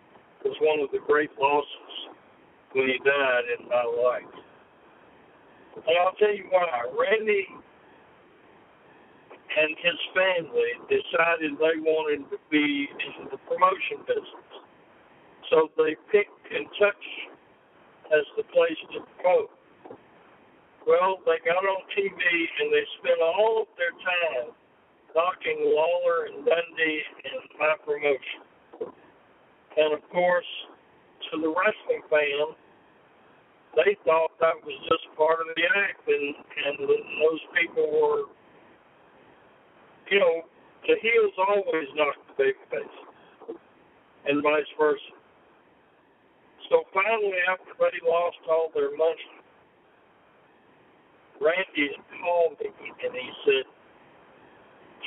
[0.45, 1.67] was one of the great losses
[2.75, 4.45] when he died in my life.
[5.87, 6.85] And I'll tell you why.
[6.99, 7.47] Randy
[9.59, 14.53] and his family decided they wanted to be in the promotion business.
[15.51, 17.33] So they picked Kentucky
[18.13, 19.51] as the place to promote.
[20.87, 24.53] Well, they got on TV and they spent all of their time
[25.15, 28.93] knocking Lawler and Dundee in my promotion.
[29.77, 30.49] And of course,
[31.31, 32.57] to the wrestling fan,
[33.79, 38.27] they thought that was just part of the act, and and those people were,
[40.11, 40.43] you know,
[40.87, 42.99] the heels always knock the big face,
[44.27, 45.15] and vice versa.
[46.69, 49.39] So finally, after they lost all their money,
[51.41, 53.65] Randy called me and he said,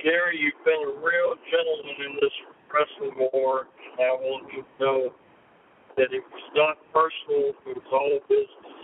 [0.01, 2.35] Jerry, you've been a real gentleman in this
[2.71, 3.67] wrestling war.
[3.99, 4.99] And I want you to know
[5.97, 8.79] that it was not personal, it was all business.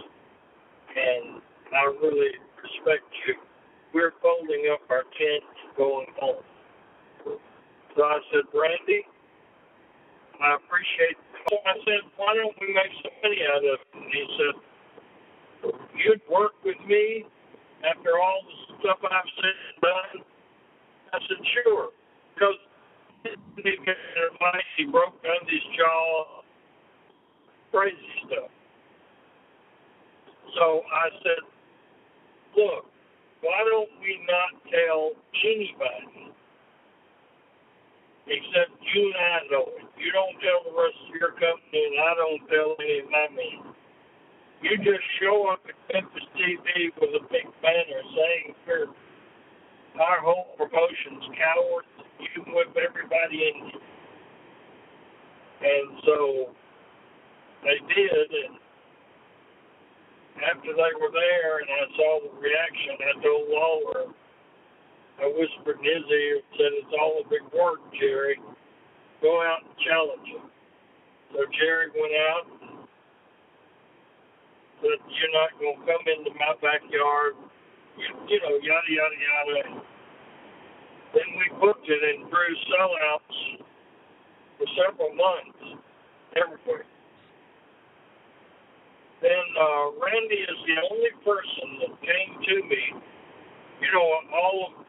[0.96, 1.42] And
[1.74, 3.36] I really respect you.
[3.94, 5.44] We're folding up our tent
[5.78, 6.44] going home.
[7.96, 9.06] So I said, Randy,
[10.42, 11.62] I appreciate it.
[11.66, 13.88] I said, why don't we make some money out of it?
[13.96, 14.56] And he said,
[15.96, 17.26] you'd work with me
[17.88, 20.28] after all the stuff I've said and done?
[21.14, 21.90] I said, sure.
[22.36, 22.60] Because
[24.78, 26.37] he broke Dundee's jaw.
[27.78, 28.50] Crazy stuff.
[30.58, 31.46] So I said,
[32.58, 32.90] look,
[33.46, 35.14] why don't we not tell
[35.46, 36.34] anybody
[38.26, 39.86] except you and I know it?
[39.94, 43.30] You don't tell the rest of your company, and I don't tell any of my
[43.38, 43.78] men.
[44.66, 48.90] You just show up at Memphis TV with a big banner saying we're
[50.02, 53.80] our whole promotion's cowards You can whip everybody in you.
[55.62, 56.58] And so
[57.64, 58.58] they did, and
[60.44, 64.14] after they were there and I saw the reaction, I told Lawler,
[65.18, 68.38] I whispered in his ear and said, It's all a big work, Jerry.
[69.22, 70.46] Go out and challenge him.
[71.34, 72.86] So Jerry went out and
[74.86, 77.34] said, You're not going to come into my backyard,
[77.98, 79.82] you, you know, yada, yada, yada.
[81.18, 83.66] Then we booked it and drew sellouts
[84.62, 85.82] for several months
[86.38, 86.86] everywhere.
[89.22, 92.84] Then uh, Randy is the only person that came to me.
[93.82, 94.86] You know, all of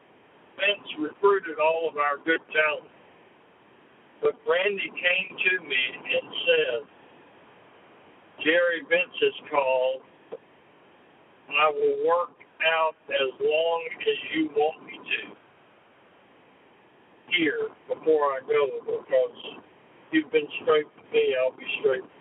[0.57, 2.91] Vince recruited all of our good talent.
[4.21, 6.79] But Randy came to me and said,
[8.43, 10.01] Jerry Vince has called,
[11.49, 15.35] I will work out as long as you want me to
[17.37, 19.37] here before I go because
[20.11, 22.18] you've been straight with me, I'll be straight with.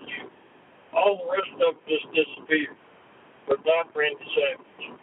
[0.99, 2.74] All the rest of them just disappeared,
[3.46, 4.99] but not Randy Savage.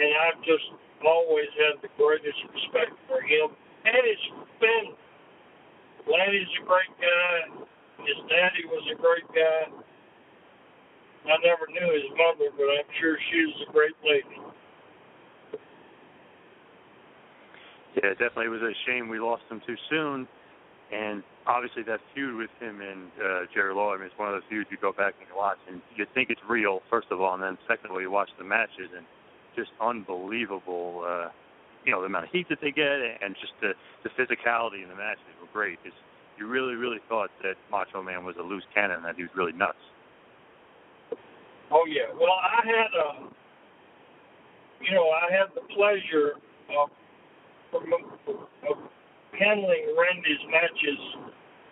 [0.00, 0.64] And I've just
[1.04, 3.52] always had the greatest respect for him
[3.84, 4.22] and his
[4.56, 4.96] family.
[6.08, 7.68] Lanny's a great guy.
[8.00, 9.68] His daddy was a great guy.
[11.24, 14.40] I never knew his mother, but I'm sure she was a great lady.
[17.96, 18.46] Yeah, definitely.
[18.46, 20.28] It was a shame we lost him too soon.
[20.92, 24.34] And obviously, that feud with him and uh, Jerry Lawler, I mean, it's one of
[24.34, 27.20] those feuds you go back and you watch, and you think it's real, first of
[27.20, 29.04] all, and then secondly, you watch the matches, and
[29.56, 31.28] just unbelievable, uh,
[31.84, 33.72] you know, the amount of heat that they get, and just the,
[34.02, 35.78] the physicality in the matches were great.
[35.84, 35.94] It's,
[36.38, 39.52] you really, really thought that Macho Man was a loose cannon, that he was really
[39.52, 39.78] nuts.
[41.70, 42.12] Oh yeah.
[42.12, 43.28] Well, I had a,
[44.82, 46.34] you know, I had the pleasure
[46.70, 46.90] of,
[47.72, 48.78] of
[49.38, 51.00] handling Randy's matches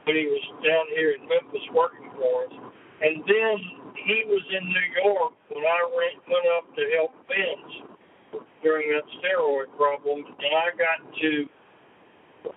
[0.04, 2.54] when he was down here in Memphis working for us,
[3.02, 3.56] and then
[4.02, 9.06] he was in New York when I went went up to help Vince during that
[9.20, 11.32] steroid problem, and I got to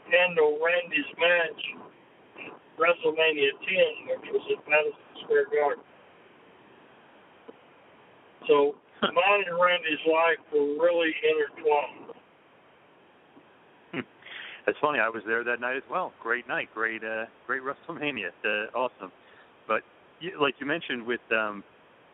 [0.10, 1.62] handle Randy's match
[2.78, 5.84] WrestleMania 10, which was at Madison Square Garden.
[8.48, 12.05] So mine and Randy's life were really intertwined.
[14.66, 15.00] That's funny.
[15.00, 16.12] I was there that night as well.
[16.22, 16.70] Great night.
[16.74, 18.30] Great, uh, great WrestleMania.
[18.44, 19.12] Uh, awesome.
[19.68, 19.82] But
[20.20, 21.64] you, like you mentioned, with um,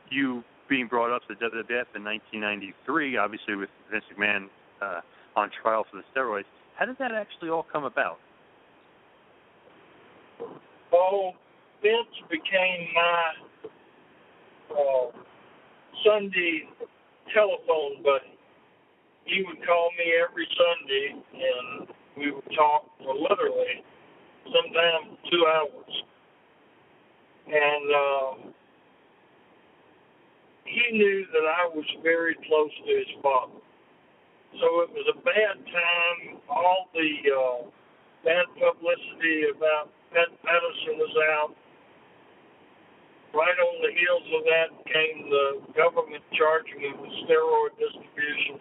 [0.10, 4.47] you being brought up to the WWF in 1993, obviously with Vince McMahon
[4.82, 5.02] uh,
[5.36, 6.45] on trial for the steroids,
[6.78, 8.20] how did that actually all come about?
[10.93, 11.32] Oh,
[11.82, 13.32] Vince became my
[14.72, 15.12] uh,
[16.06, 16.68] Sunday
[17.34, 18.38] telephone buddy.
[19.26, 21.88] He would call me every Sunday, and
[22.22, 23.82] we would talk for literally
[24.45, 25.93] sometimes two hours.
[27.49, 28.32] And uh,
[30.65, 33.57] he knew that I was very close to his father.
[34.59, 36.38] So it was a bad time.
[36.47, 37.59] All the uh,
[38.24, 41.55] bad publicity about Pat Patterson was out.
[43.34, 48.59] Right on the heels of that came the government charging him with steroid distribution.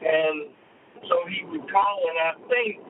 [0.00, 0.56] And
[1.08, 2.80] so he would call, and I think,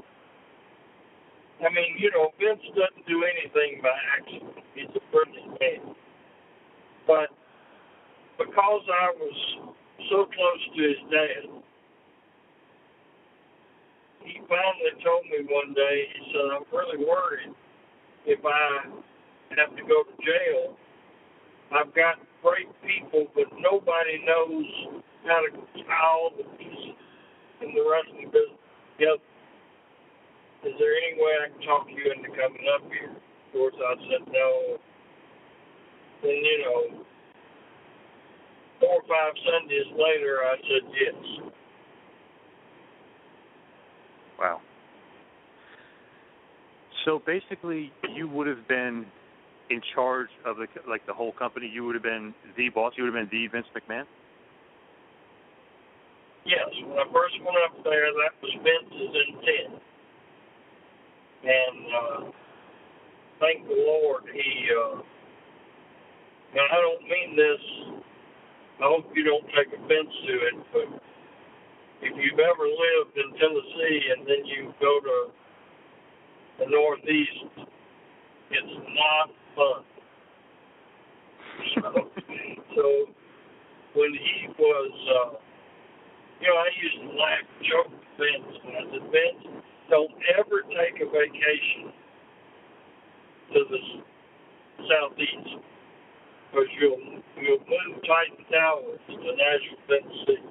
[1.61, 4.65] I mean, you know, Vince doesn't do anything by accident.
[4.75, 5.95] He's a brilliant man.
[7.07, 7.31] But
[8.39, 9.39] because I was
[10.11, 11.49] so close to his dad,
[14.25, 17.55] he finally told me one day, he said, I'm really worried
[18.27, 18.91] if I
[19.57, 20.77] have to go to jail.
[21.73, 24.67] I've got great people, but nobody knows
[25.25, 25.51] how to
[25.83, 26.96] tie all the pieces
[27.63, 28.61] in the wrestling business
[28.99, 29.23] together.
[30.65, 33.13] Is there any way I can talk you into coming up here?
[33.13, 34.79] Of course, I said no.
[36.23, 37.05] Then, you know,
[38.81, 41.53] four or five Sundays later, I said yes.
[44.39, 44.61] Wow.
[47.05, 49.07] So basically, you would have been
[49.71, 51.71] in charge of the like the whole company.
[51.73, 52.95] You would have been the boss.
[52.97, 54.05] You would have been the Vince McMahon.
[56.47, 59.83] Yes, when I first went up there, that was Vince's intent,
[61.43, 62.31] and uh,
[63.41, 64.71] thank the Lord, he.
[64.71, 65.03] Uh,
[66.55, 67.63] now I don't mean this.
[68.79, 71.03] I hope you don't take offense to it, but
[72.03, 75.31] if you've ever lived in Tennessee and then you go to
[76.61, 77.67] the Northeast,
[78.53, 79.83] it's not fun.
[81.75, 81.93] So,
[82.77, 83.07] so
[83.95, 85.46] when he was, uh,
[86.41, 90.63] you know, I used to laugh, joke with Vince, and I said, Vince, don't ever
[90.69, 91.93] take a vacation
[93.55, 93.83] to the
[94.89, 95.63] southeast
[96.51, 100.43] because you'll you'll move Titan Towers to Nashville, Tennessee.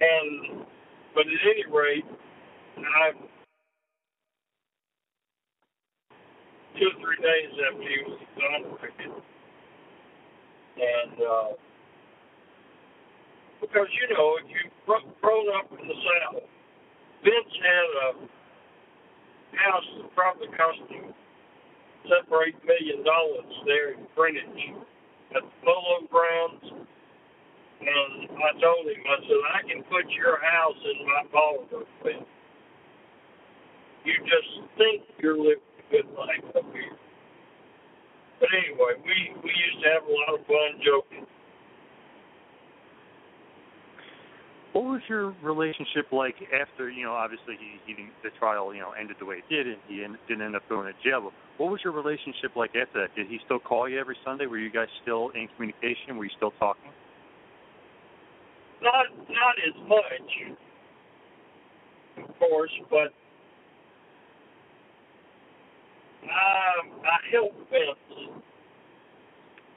[0.00, 0.66] and
[1.14, 2.04] but at any rate,
[2.78, 3.12] I
[6.78, 9.22] two or three days after he was exonerated,
[10.76, 11.48] and uh,
[13.60, 14.72] because you know if you've
[15.20, 16.44] grown up in the South,
[17.24, 18.08] Vince had a
[19.56, 21.14] house that probably cost him
[22.04, 24.76] seven or eight million dollars there in Greenwich
[25.34, 26.86] at the Polo Grounds.
[27.76, 31.84] And I told him, I said, I can put your house in my ballroom.
[32.02, 32.24] But
[34.04, 36.96] you just think you're living a good life up here.
[38.40, 41.26] But anyway, we, we used to have a lot of fun joking.
[44.76, 47.12] What was your relationship like after you know?
[47.12, 50.44] Obviously, he, he the trial you know ended the way it did, and he didn't
[50.44, 51.32] end up going to jail.
[51.56, 53.16] What was your relationship like after that?
[53.16, 54.44] Did he still call you every Sunday?
[54.44, 56.18] Were you guys still in communication?
[56.18, 56.92] Were you still talking?
[58.82, 60.28] Not not as much,
[62.28, 63.16] of course, but
[66.28, 68.36] um, I helped Vince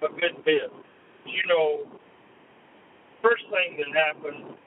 [0.04, 0.74] a good bit.
[1.26, 1.88] You know,
[3.24, 4.58] first thing that happened,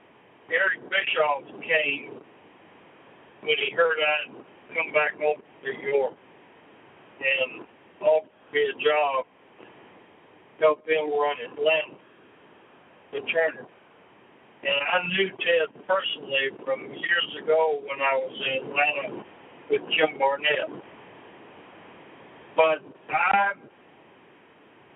[0.53, 2.21] Eric Bischoff came
[3.41, 4.37] when he heard I'd
[4.77, 6.13] come back home to New York
[7.21, 7.65] and
[8.01, 9.25] offered me a job,
[10.61, 11.97] help him run Atlanta,
[13.13, 13.67] the Turner.
[14.63, 19.25] And I knew Ted personally from years ago when I was in Atlanta
[19.71, 20.69] with Jim Barnett.
[22.55, 23.57] But I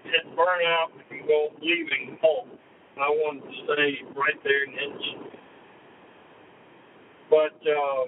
[0.05, 2.51] had burned out from leaving home.
[3.01, 5.36] I wanted to stay right there in Henderson.
[7.31, 8.05] But uh,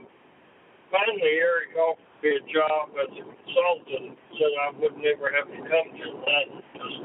[0.90, 5.60] finally, Eric offered me a job as a consultant, said I would never have to
[5.66, 6.98] come to Atlanta, just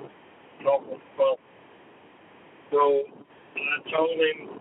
[0.63, 1.01] talk with.
[2.73, 3.05] So
[3.55, 4.59] I told him,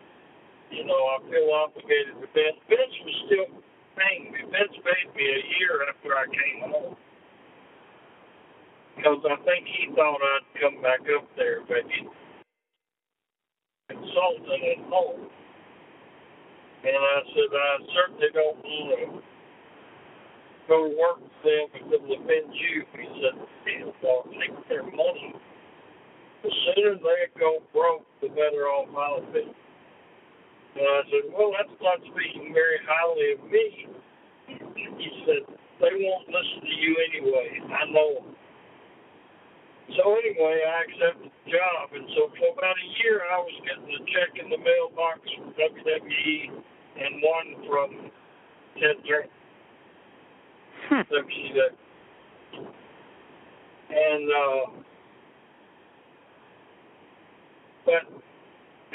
[0.70, 2.60] you know, I feel obligated to Vince.
[2.68, 3.48] Vince was still
[3.96, 4.40] paying me.
[4.52, 6.96] Vince paid me a year after I came home.
[8.96, 12.04] Because I think he thought I'd come back up there, but he
[13.88, 15.28] consultant at home.
[16.82, 19.22] And I said, I certainly don't want to
[20.66, 22.82] go work for them if it'll offend you.
[22.98, 23.38] He said,
[24.02, 25.34] I'll take their money.
[26.42, 29.46] The sooner they go broke, the better off I'll be.
[30.74, 33.86] And I said, well, that's not speaking very highly of me.
[34.98, 35.46] He said,
[35.80, 37.60] they won't listen to you anyway.
[37.62, 38.31] I know them.
[39.96, 43.92] So anyway, I accepted the job, and so for about a year, I was getting
[43.92, 46.62] a check in the mailbox from WWE
[46.96, 48.10] and one from
[48.80, 49.28] Ted Turner.
[50.92, 51.76] WCW.
[53.90, 54.70] And uh,
[57.84, 58.04] but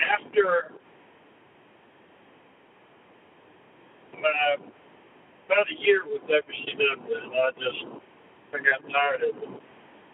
[0.01, 0.73] after
[4.13, 4.57] my
[5.45, 7.85] about a year with WCW, and I just
[8.53, 9.61] I got tired of it.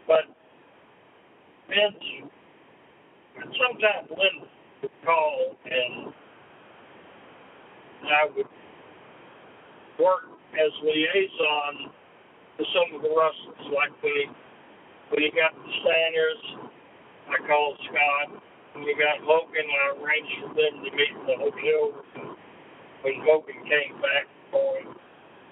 [0.07, 0.32] But
[1.73, 2.29] Vince,
[3.41, 4.45] and sometimes Lynn
[4.81, 6.13] would call, and
[8.05, 8.47] I would
[9.99, 11.89] work as liaison
[12.57, 13.73] to some of the wrestlers.
[13.73, 13.93] Like
[15.09, 16.69] when he got the Steiners,
[17.29, 18.41] I called Scott.
[18.73, 22.05] When we got Hogan, I arranged for them to meet in the hotel
[23.01, 24.95] when Hogan came back for him.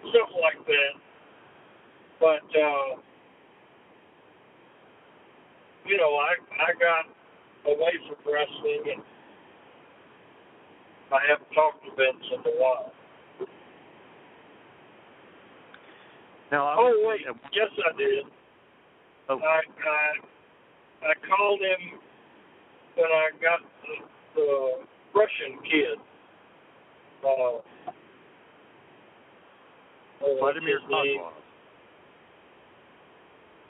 [0.09, 0.93] Stuff like that.
[2.19, 3.01] But uh
[5.86, 7.05] you know, I I got
[7.65, 9.03] away from wrestling and
[11.11, 12.93] I haven't talked to Vince in a while.
[16.51, 17.21] Now, Oh wait,
[17.53, 18.25] yes I did.
[19.29, 19.39] Oh.
[19.39, 21.99] I I I called him
[22.95, 23.95] when I got the,
[24.36, 24.71] the
[25.15, 25.97] Russian kid.
[27.23, 27.61] Uh,
[30.23, 30.79] oh, Vladimir?
[30.89, 31.32] Kozlov.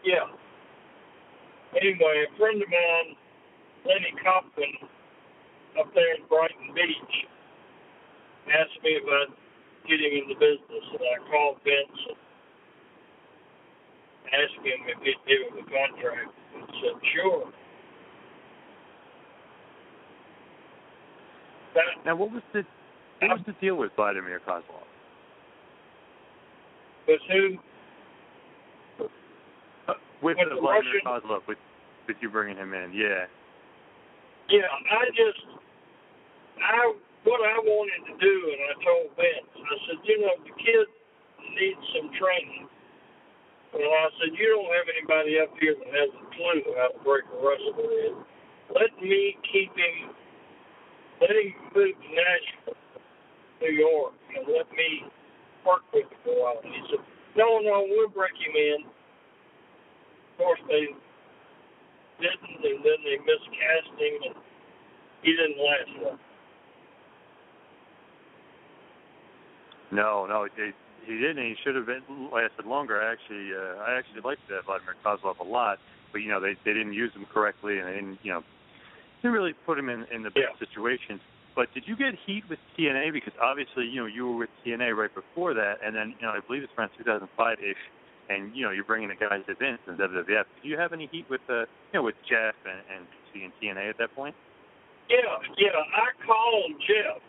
[0.04, 0.41] Yeah.
[1.76, 3.16] Anyway, a friend of mine,
[3.86, 4.90] Lenny Compton,
[5.80, 7.16] up there in Brighton Beach,
[8.52, 9.32] asked me about
[9.88, 12.18] getting in the business, and I called Vince and
[14.36, 16.32] asked him if he'd give him the contract.
[16.56, 17.46] And he said, sure.
[21.74, 22.66] That, Now, what was the
[23.22, 24.84] what was the deal with Vladimir Kozlov?
[27.08, 27.58] was who?
[30.22, 31.58] With the the Vladimir Kozlov, with
[32.08, 33.26] with you bringing him in, yeah.
[34.50, 35.42] Yeah, I just,
[36.60, 36.94] I
[37.24, 40.88] what I wanted to do, and I told Vince, I said, you know, the kid
[41.56, 42.68] needs some training.
[43.74, 47.00] And I said, you don't have anybody up here that has a clue how to
[47.08, 48.14] break a wrestler in.
[48.74, 50.12] Let me keep him,
[51.22, 52.76] let him move to Nashville,
[53.62, 55.08] New York, and let me
[55.64, 56.60] work with him for a while.
[56.66, 57.00] And he said,
[57.38, 58.92] no, no, we'll break him in.
[60.32, 60.88] Of course, they
[62.20, 64.36] didn't, and then they miscast him, and
[65.24, 66.20] he didn't last long.
[69.92, 70.72] No, no, he,
[71.06, 71.44] he didn't.
[71.44, 73.02] He should have been lasted longer.
[73.02, 75.80] I actually, uh, I actually liked that Vladimir Kozlov a lot,
[76.12, 78.44] but you know they they didn't use him correctly, and they didn't you know
[79.22, 80.60] didn't really put him in in the best Yeah.
[80.66, 81.20] situations.
[81.56, 84.96] But did you get heat with TNA because obviously you know you were with TNA
[84.96, 87.76] right before that, and then you know I believe it's around 2005 ish,
[88.32, 90.48] and you know you're bringing the guys to Vince and WWF.
[90.48, 93.06] Did you have any heat with uh, you know with Jeff and and,
[93.36, 94.36] BC and TNA at that point?
[95.10, 95.20] Yeah,
[95.58, 95.76] yeah.
[95.76, 97.20] I called Jeff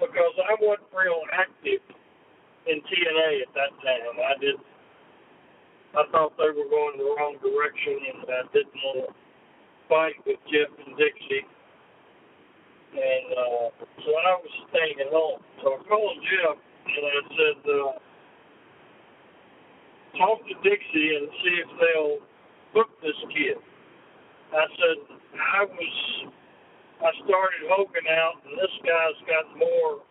[0.00, 1.84] because I wasn't real active
[2.66, 4.16] in TNA at that time.
[4.16, 4.56] I did.
[5.96, 9.14] I thought they were going the wrong direction, and I didn't want to
[9.88, 11.48] fight with Jeff and Dixie.
[12.92, 13.68] And uh,
[14.04, 15.40] so I was staying at home.
[15.60, 16.56] So I called Jeff
[16.88, 17.92] and I said, uh,
[20.16, 22.18] talk to Dixie and see if they'll
[22.72, 23.58] book this kid.
[24.52, 24.98] I said,
[25.36, 26.32] I was
[26.98, 30.02] I started Hogan out, and this guy's got more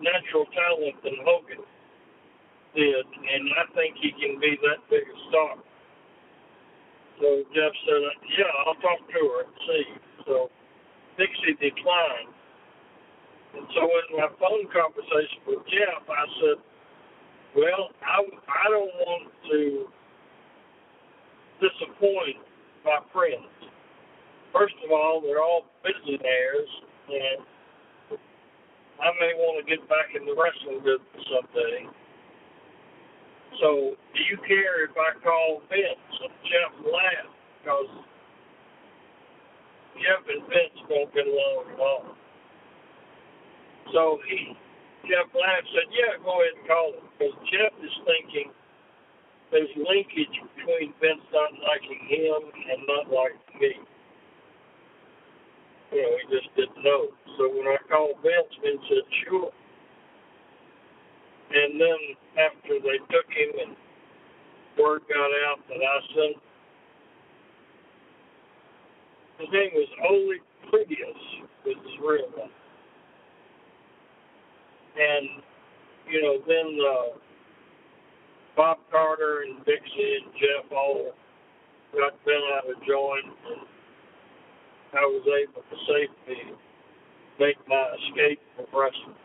[0.00, 1.60] natural talent than Hogan
[2.72, 5.60] did, and I think he can be that big a star.
[7.20, 8.02] So Jeff said,
[8.38, 9.86] "Yeah, I'll talk to her and see."
[10.24, 10.50] So
[11.18, 12.32] Dixie declined,
[13.54, 16.58] and so in my phone conversation with Jeff, I said,
[17.56, 19.88] "Well, I I don't want to
[21.60, 22.38] disappoint
[22.84, 23.48] my friends."
[24.52, 26.68] First of all, they're all billionaires,
[27.08, 28.18] and
[29.00, 31.86] I may want to get back in the wrestling business someday.
[33.60, 36.20] So, do you care if I call Vince?
[36.22, 37.90] And Jeff laughed because
[39.96, 42.04] Jeff and Vince don't get along at all.
[43.92, 44.56] So he,
[45.08, 48.50] Jeff laughed, said, "Yeah, go ahead and call him," because Jeff is thinking
[49.50, 52.40] there's linkage between Vince not liking him
[52.70, 53.74] and not liking me
[55.94, 57.08] you know, he just didn't know.
[57.38, 59.50] So when I called Vince, Vince said, sure.
[61.54, 62.00] And then
[62.34, 63.76] after they took him and
[64.76, 66.36] word got out that I sent,
[69.38, 70.34] his name was Ole
[70.70, 71.22] Prudius,
[71.64, 72.63] was his real name.
[74.96, 75.42] And,
[76.08, 77.18] you know, then uh,
[78.56, 81.12] Bob Carter and Dixie and Jeff all
[81.92, 83.26] got bent out of joint.
[83.50, 83.66] And
[84.92, 86.54] I was able to safely
[87.40, 89.16] make my escape from wrestling.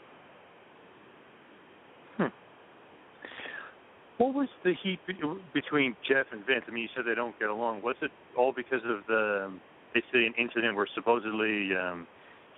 [4.19, 5.15] What was the heat be-
[5.53, 6.65] between Jeff and Vince?
[6.67, 7.81] I mean, you said they don't get along.
[7.81, 9.61] Was it all because of the um,
[9.93, 12.05] basically an incident where supposedly um,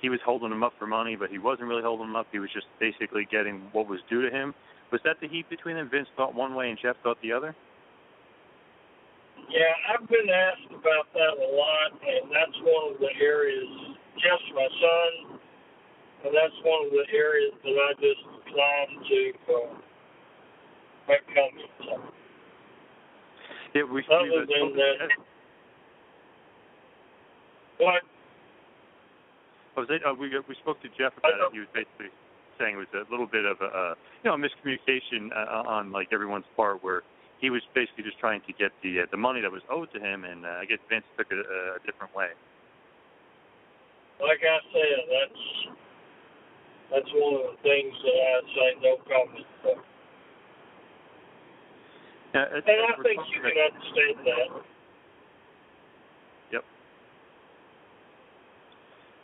[0.01, 2.27] he was holding him up for money, but he wasn't really holding him up.
[2.31, 4.53] He was just basically getting what was due to him.
[4.91, 5.89] Was that the heat between them?
[5.89, 7.55] Vince thought one way and Jeff thought the other.
[9.49, 13.67] Yeah, I've been asked about that a lot, and that's one of the areas.
[14.15, 15.39] Jeff's my son,
[16.25, 19.21] and that's one of the areas that I just declined to
[19.53, 19.73] uh,
[21.07, 22.11] make comments on.
[23.73, 24.03] Yeah, we.
[24.11, 25.09] Other than that,
[27.79, 28.03] what?
[29.75, 31.53] I was, uh, we we spoke to Jeff about it.
[31.53, 32.11] He was basically
[32.59, 33.93] saying it was a little bit of a uh,
[34.23, 37.03] you know miscommunication uh, on like everyone's part, where
[37.39, 39.99] he was basically just trying to get the uh, the money that was owed to
[39.99, 42.35] him, and uh, I guess Vince took it a, a different way.
[44.19, 45.43] Like I said, that's
[46.91, 49.47] that's one of the things that I say no comment.
[49.65, 49.79] on.
[52.35, 54.70] Yeah, And I think you can understand that.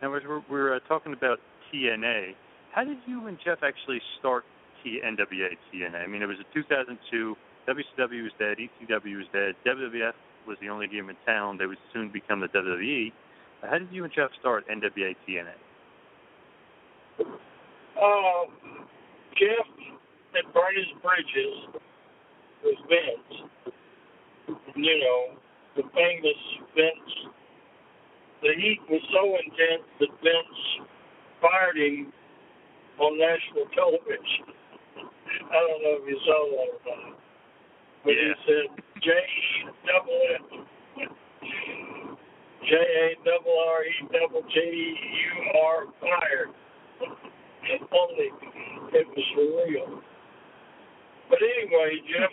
[0.02, 1.40] Now, we're, we're uh, talking about
[1.74, 2.36] TNA,
[2.72, 4.46] how did you and Jeff actually start
[4.84, 6.04] T- NWA TNA?
[6.04, 7.36] I mean, it was in 2002.
[7.68, 8.58] WCW was dead.
[8.58, 9.56] ECW was dead.
[9.66, 10.14] WWF
[10.48, 11.58] was the only game in town.
[11.58, 13.12] They would soon become the WWE.
[13.64, 15.58] How did you and Jeff start NWA TNA?
[17.20, 18.46] Uh,
[19.34, 19.66] Jeff
[20.34, 21.82] had burned his bridges
[22.64, 23.50] with Vince.
[24.76, 25.38] You know,
[25.76, 26.42] the famous
[26.76, 27.34] Vince.
[28.42, 30.88] The heat was so intense that Vince
[31.42, 32.14] fired him
[33.00, 34.54] on national television.
[35.26, 37.20] I don't know if you saw that or not.
[38.04, 38.68] But he said,
[39.02, 39.10] J
[39.90, 40.68] double F.
[42.68, 46.54] J A double R E double T U R fired.
[47.92, 48.30] Only
[48.94, 50.02] it was deal.
[51.30, 52.32] But anyway, Jeff,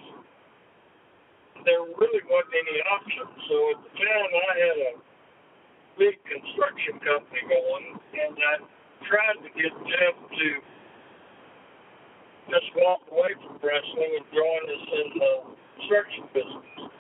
[1.65, 3.35] there really wasn't any options.
[3.49, 4.93] So at the time, I had a
[5.99, 7.87] big construction company going,
[8.19, 8.55] and I
[9.07, 10.49] tried to get Jeff to
[12.51, 15.33] just walk away from wrestling and join us in the
[15.79, 16.91] construction business.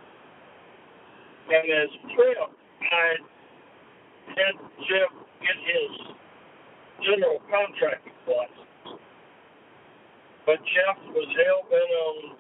[1.45, 2.51] And as Trip,
[2.91, 3.09] I
[4.33, 4.55] had
[4.89, 5.93] Jeff get his
[7.05, 9.01] general contracting license.
[10.47, 12.37] But Jeff was hell bent on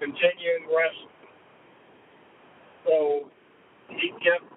[0.00, 1.12] continuing wrestling.
[2.86, 3.30] So
[3.88, 4.51] he kept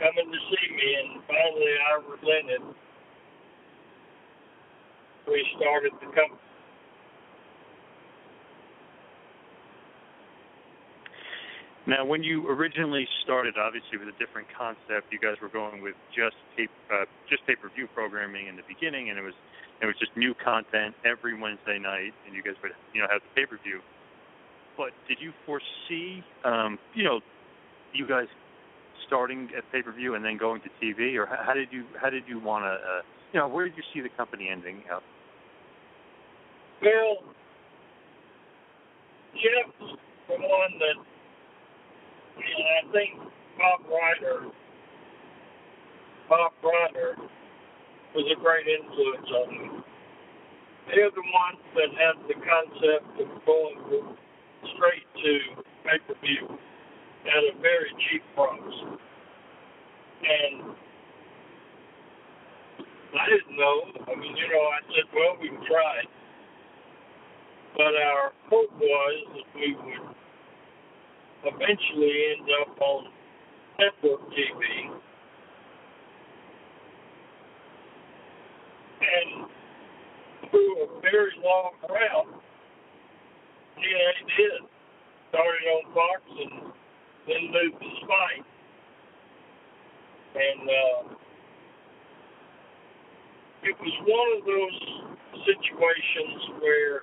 [0.00, 2.62] coming to see me, and finally I relented.
[5.28, 6.40] We started the company.
[11.86, 15.94] Now, when you originally started, obviously with a different concept, you guys were going with
[16.14, 19.34] just tape, uh, just pay-per-view programming in the beginning, and it was
[19.82, 23.20] it was just new content every Wednesday night, and you guys would you know have
[23.22, 23.80] the pay-per-view.
[24.76, 27.20] But did you foresee, um, you know,
[27.92, 28.28] you guys
[29.06, 32.38] starting at pay-per-view and then going to TV, or how, did you how did you
[32.38, 35.02] want to, uh, you know, where did you see the company ending up?
[36.82, 37.18] Well,
[39.34, 39.96] Jeff's
[40.28, 40.96] the one that,
[42.36, 43.18] and I think
[43.58, 44.46] Bob Ryder,
[46.28, 47.16] Bob Ryder
[48.14, 49.84] was a great influence on me.
[50.88, 54.16] They're the ones that had the concept of going
[54.74, 56.58] straight to pay-per-view
[57.26, 58.98] at a very cheap price.
[60.20, 60.74] And
[63.14, 63.82] I didn't know.
[64.06, 66.08] I mean, you know, I said, well, we can try it.
[67.76, 70.14] But our hope was that we would
[71.44, 73.06] eventually end up on
[73.78, 74.90] network TV.
[79.00, 79.48] And
[80.50, 82.42] through a very long route,
[83.78, 84.68] TNA did.
[85.30, 86.72] Started on Fox and
[87.30, 88.46] then moved to Spike.
[90.34, 91.00] And uh,
[93.62, 94.78] it was one of those
[95.46, 97.02] situations where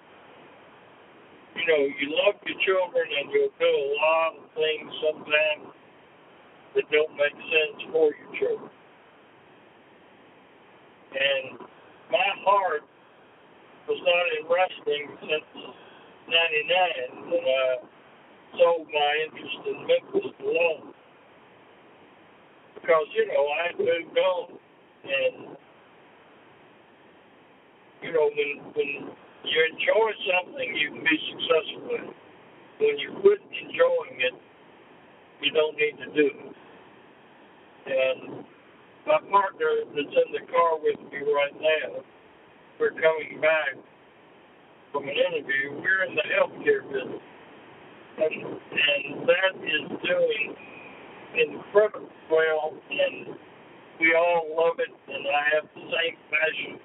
[1.58, 5.74] you know, you love your children and you'll do a lot of things sometimes
[6.76, 8.70] that don't make sense for your children.
[11.18, 11.58] And
[12.12, 12.86] my heart
[13.90, 15.50] was not in wrestling since
[16.30, 17.97] 99 when I
[18.56, 20.94] sold my interest in Memphis alone.
[22.76, 24.48] Because, you know, I moved on
[25.04, 25.58] and,
[28.02, 28.92] you know, when, when
[29.44, 32.14] you enjoy something, you can be successful in.
[32.80, 34.36] When you quit enjoying it,
[35.42, 36.56] you don't need to do it.
[37.88, 38.46] And
[39.08, 42.04] my partner that's in the car with me right now,
[42.80, 43.76] we're coming back
[44.92, 45.82] from an interview.
[45.82, 47.27] We're in the healthcare business.
[48.18, 50.56] And, that is doing
[51.38, 53.38] incredibly well, and
[54.00, 56.80] we all love it, and I have the same passion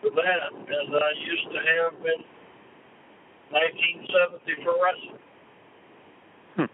[0.00, 2.20] for that as I used to have in
[3.50, 5.22] 1970 for wrestling.
[6.56, 6.70] Hmm.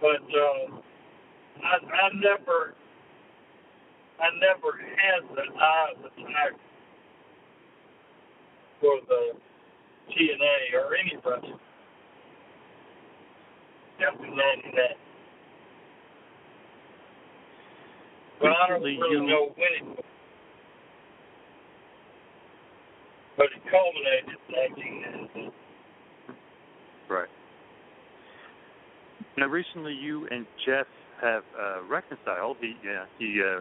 [0.00, 0.76] But uh,
[1.64, 2.74] I, I never,
[4.20, 6.60] I never had the eye of the tiger
[8.80, 9.32] for the
[10.12, 11.58] TNA or any wrestling.
[14.00, 14.74] After 99.
[18.40, 19.68] But I don't really you- know when
[19.98, 20.04] it
[23.36, 24.54] but it culminated in
[25.28, 25.52] 1990.
[27.08, 27.28] Right.
[29.36, 30.86] Now, recently you and Jeff
[31.20, 32.56] have uh, reconciled.
[32.60, 33.60] He uh, he uh,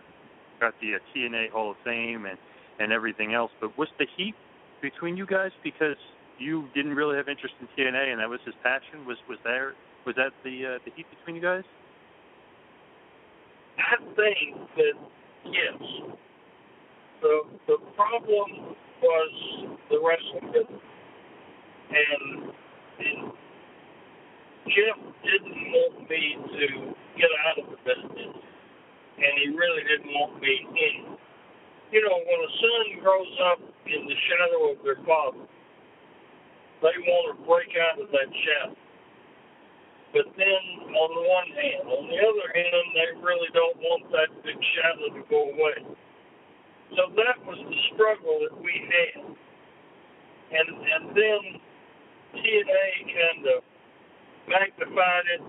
[0.62, 2.38] got the uh, TNA Hall of Fame and
[2.80, 3.52] and everything else.
[3.62, 4.36] But was the heat
[4.82, 5.98] between you guys because
[6.40, 9.06] you didn't really have interest in TNA and that was his passion?
[9.06, 9.74] Was was there
[10.06, 11.64] was that the uh, the heat between you guys?
[13.78, 14.97] I think that
[15.45, 15.82] yes,
[17.22, 19.32] the the problem was
[19.89, 20.82] the wrestling business,
[21.89, 22.53] and
[22.99, 23.32] and
[24.68, 26.68] Jeff didn't want me to
[27.18, 28.34] get out of the business,
[29.18, 31.18] and he really didn't want me in.
[31.91, 35.45] You know, when a son grows up in the shadow of their father,
[36.82, 38.76] they want to break out of that shadow.
[40.16, 40.63] But then,
[40.95, 45.11] on the one hand, on the other hand, they really don't want that big shadow
[45.11, 45.84] to go away.
[46.95, 49.28] So that was the struggle that we had.
[50.55, 51.41] And and then
[52.32, 53.63] TNA kind of
[54.47, 55.43] magnified it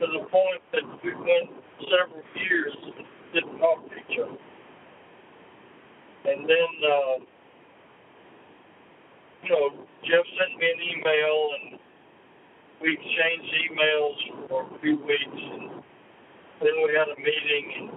[0.00, 1.52] to the point that we went
[1.84, 3.04] several years and
[3.34, 4.40] didn't talk to each other.
[6.32, 7.16] And then uh,
[9.44, 11.78] you know, Jeff sent me an email and
[12.82, 15.70] we exchanged emails for a few weeks and
[16.60, 17.90] then we had a meeting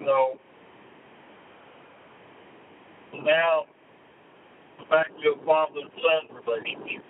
[0.00, 0.08] and
[3.24, 3.64] now
[4.90, 7.04] back to a father and son relationship.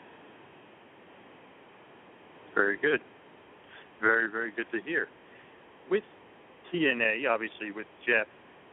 [2.54, 3.00] Very good.
[4.00, 5.08] Very, very good to hear.
[5.90, 6.04] With
[6.72, 8.26] TNA, obviously with Jeff,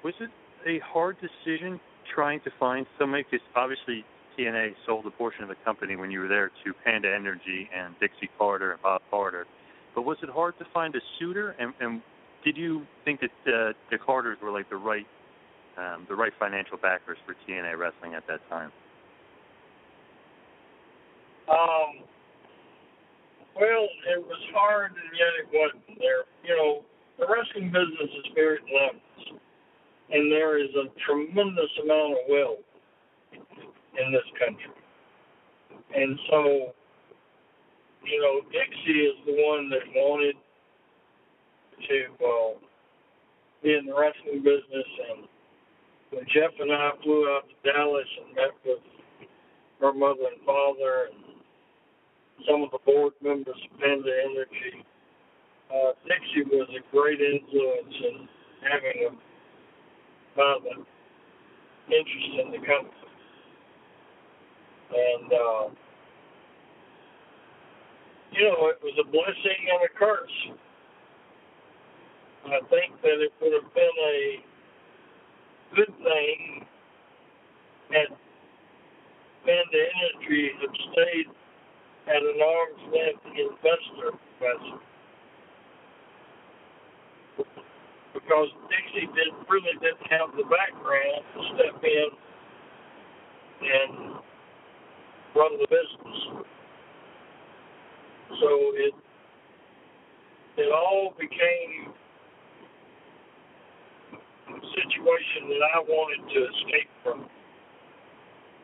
[0.03, 0.29] was it
[0.65, 1.79] a hard decision
[2.13, 3.25] trying to find somebody?
[3.29, 4.05] Because obviously
[4.37, 7.95] TNA sold a portion of the company when you were there to Panda Energy and
[7.99, 9.45] Dixie Carter and Bob Carter.
[9.95, 11.55] But was it hard to find a suitor?
[11.59, 12.01] And, and
[12.43, 15.07] did you think that uh, the Carters were like the right,
[15.77, 18.71] um, the right financial backers for TNA wrestling at that time?
[21.49, 22.03] Um,
[23.55, 25.99] well, it was hard and yet it wasn't.
[25.99, 26.83] There, you know,
[27.19, 29.39] the wrestling business is very levels,
[30.09, 32.65] and there is a tremendous amount of wealth
[33.99, 34.73] in this country.
[35.95, 36.73] And so,
[38.03, 40.35] you know, Dixie is the one that wanted
[41.87, 42.57] to uh,
[43.61, 44.89] be in the wrestling business.
[45.11, 45.27] And
[46.11, 48.83] when Jeff and I flew out to Dallas and met with
[49.81, 51.23] her mother and father and
[52.49, 54.83] some of the board members of Panda Energy,
[55.69, 58.27] uh, Dixie was a great influence in
[58.61, 59.33] having a
[60.35, 60.85] kind of
[61.87, 63.12] interest in the company.
[64.89, 65.69] And, uh,
[68.31, 70.37] you know, it was a blessing and a curse.
[72.45, 74.43] I think that it would have been a
[75.75, 76.65] good thing
[77.91, 78.09] had
[79.45, 81.29] Panda Energy had stayed
[82.07, 84.79] at an arm's length investor professor.
[88.13, 92.09] Because Dixie did really didn't have the background to step in
[93.63, 94.15] and
[95.35, 96.45] run the business.
[98.39, 98.93] So it
[100.57, 101.93] it all became
[104.49, 107.25] a situation that I wanted to escape from.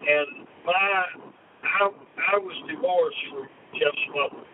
[0.01, 1.05] And my
[1.63, 1.89] I
[2.33, 4.45] I was divorced from Jeff's mother.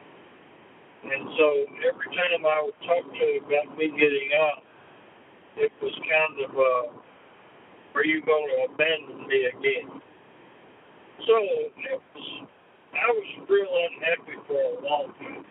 [1.06, 1.48] And so
[1.86, 4.64] every time I would talk to him about me getting out,
[5.58, 7.00] it was kind of uh
[7.96, 10.02] are you gonna abandon me again?
[11.24, 12.48] So it was,
[12.94, 15.46] I was real unhappy for a long time.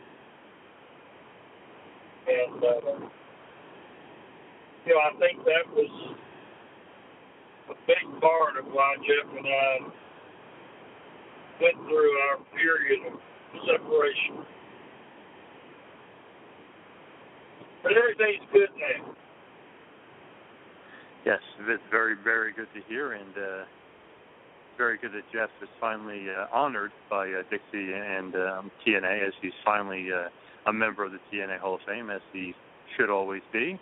[2.27, 3.09] And, uh,
[4.87, 6.17] you know, I think that was
[7.71, 9.79] a big part of why Jeff and I
[11.61, 13.21] went through our period of
[13.67, 14.45] separation.
[17.83, 19.15] But everything's good now.
[21.25, 23.65] Yes, it's very, very good to hear, and uh,
[24.77, 29.35] very good that Jeff is finally uh, honored by uh, Dixie and um, TNA as
[29.41, 30.29] he's finally uh,
[30.66, 32.55] a member of the TNA Hall of Fame, as he
[32.97, 33.79] should always be.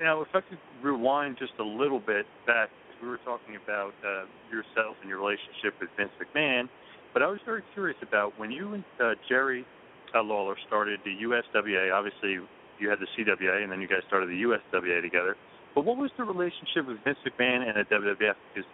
[0.00, 2.70] Now, if I could rewind just a little bit back,
[3.02, 6.68] we were talking about uh, yourself and your relationship with Vince McMahon,
[7.12, 9.66] but I was very curious about when you and uh, Jerry
[10.14, 11.92] uh, Lawler started the USWA.
[11.92, 12.38] Obviously,
[12.78, 15.36] you had the CWA, and then you guys started the USWA together.
[15.74, 18.34] But what was the relationship with Vince McMahon and the WWF?
[18.54, 18.68] Because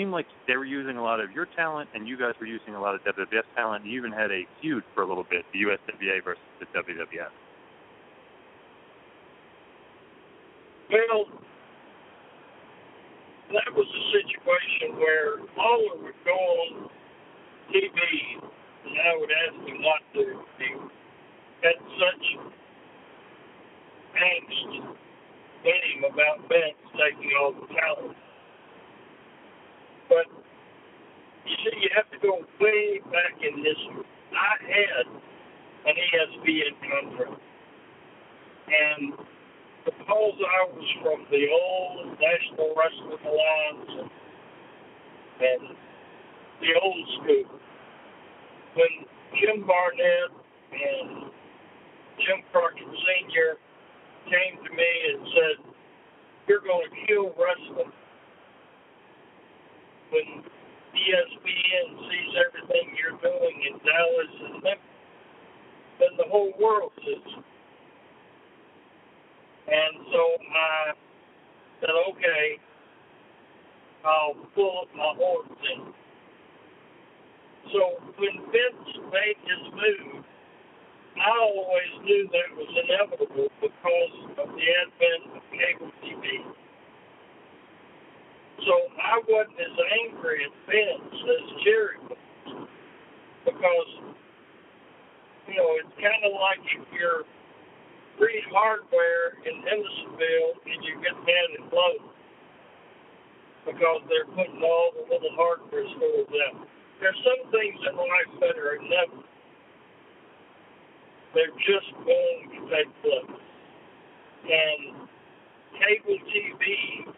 [0.00, 2.74] seemed like they were using a lot of your talent, and you guys were using
[2.74, 3.84] a lot of WWF talent.
[3.84, 7.28] You even had a feud for a little bit, the USWA versus the WWF.
[10.90, 11.26] Well,
[13.52, 16.88] that was a situation where Lawler would go on
[17.68, 20.40] TV, and I would ask him not to.
[20.58, 20.72] He
[21.62, 22.24] had such
[24.16, 24.96] angst
[25.64, 28.16] in him about Vince taking all the talent.
[30.10, 30.26] But
[31.46, 34.02] you see, you have to go way back in history.
[34.34, 35.06] I had
[35.86, 37.40] an ESPN contract,
[38.66, 39.14] and
[39.86, 44.10] because I was from the old National Wrestling Alliance and,
[45.46, 45.76] and
[46.60, 47.60] the old school,
[48.74, 49.06] when
[49.38, 50.30] Jim Barnett
[50.74, 51.30] and
[52.18, 53.56] Jim Crockett Sr.
[54.26, 55.72] came to me and said,
[56.48, 57.92] You're going to kill wrestling
[60.10, 60.44] when
[60.94, 64.90] ESPN sees everything you're doing in Dallas and Memphis,
[65.98, 67.34] then the whole world sees.
[69.68, 70.92] And so I
[71.80, 72.58] said, okay,
[74.04, 75.92] I'll pull up my horse in.
[77.72, 80.24] So when Vince made his move,
[81.16, 86.42] I always knew that was inevitable because of the advent of cable TV.
[88.66, 92.18] So I wasn't as angry at Vince as Jerry was.
[93.44, 93.90] Because,
[95.48, 97.24] you know, it's kind of like if you're
[98.20, 102.12] Reed Hardware in Hendersonville and you get mad at Lowe's
[103.64, 106.68] because they're putting all the little hardware stores out.
[107.00, 109.24] There's some things in life that are inevitable.
[111.32, 113.40] They're just going to take place.
[114.44, 115.08] And
[115.80, 117.08] cable TV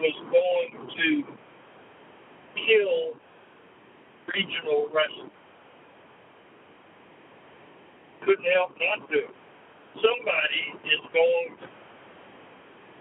[0.00, 1.22] was going to
[2.54, 3.14] kill
[4.34, 5.30] regional wrestling.
[8.24, 9.22] Couldn't help not to.
[9.94, 11.66] Somebody is going to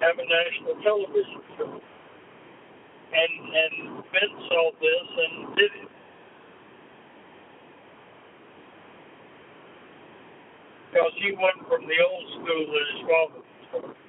[0.05, 1.81] have a national television show.
[3.13, 5.89] And and Vince saw this and did it.
[10.91, 14.02] Because he went from the old school that his father was from.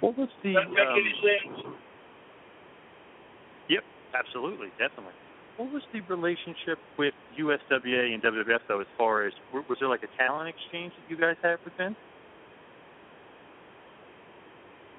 [0.00, 0.52] What was the?
[0.52, 1.76] Does that make um, any sense?
[3.68, 3.84] Yep,
[4.14, 5.14] absolutely, definitely.
[5.56, 8.80] What was the relationship with USWA and WWF though?
[8.80, 11.96] As far as was there like a talent exchange that you guys had with them?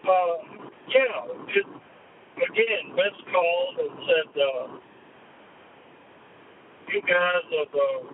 [0.04, 1.32] Uh, yeah.
[1.56, 1.66] It,
[2.44, 4.68] again, Vince called and said, uh,
[6.92, 8.10] "You guys are the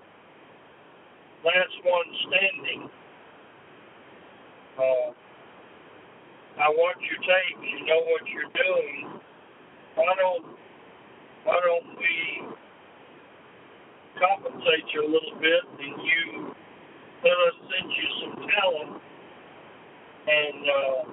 [1.46, 2.90] last one standing.
[4.78, 5.14] Uh,
[6.60, 7.64] I watch your tapes.
[7.64, 9.20] You know what you're doing.
[9.96, 10.46] Why don't
[11.46, 12.56] why don't we
[14.20, 16.56] compensate you a little bit and you
[17.24, 19.02] let us send you some talent
[20.28, 21.12] and uh,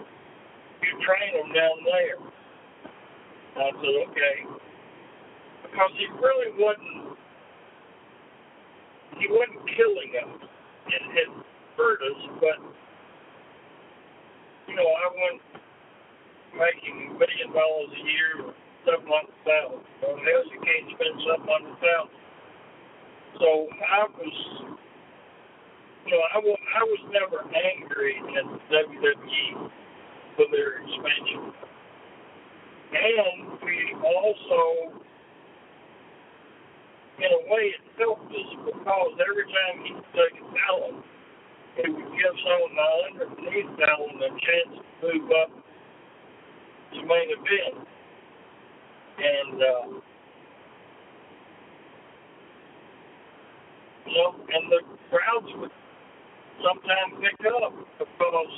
[0.82, 2.18] you train them down there.
[3.56, 4.36] I said, okay.
[5.62, 7.18] Because he really wasn't,
[9.18, 10.48] he wasn't killing us.
[10.88, 11.44] It had
[11.76, 12.58] hurt us, but,
[14.72, 15.40] you know, I went
[16.56, 18.54] making a million dollars a year, or
[18.88, 19.84] seven hundred thousand.
[20.00, 22.16] Well, hell, you can't spend seven hundred thousand.
[23.36, 24.36] So I was,
[26.08, 29.68] you know, I was, I was never angry at WWE
[30.40, 31.52] for their expansion.
[32.96, 34.96] And we also,
[37.20, 41.04] in a way, it helped us because every time he took a talent,
[41.78, 45.50] it would give some of my underneath talent a chance to move up
[46.92, 47.88] to main event.
[49.18, 50.00] And, uh,
[54.06, 55.70] you know, and the crowds would
[56.60, 58.56] sometimes pick up because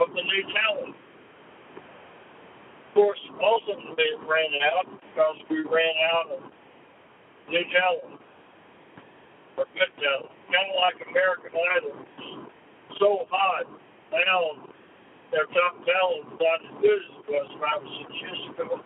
[0.00, 0.96] of the new talent.
[2.88, 6.40] Of course, also it ran out because we ran out of
[7.48, 8.20] new talent
[9.56, 10.32] or good talent.
[10.52, 12.41] Kind of like American Idol.
[12.98, 13.66] So hot
[14.12, 14.68] now,
[15.32, 18.80] their top talent's not as good as it was five or six years ago.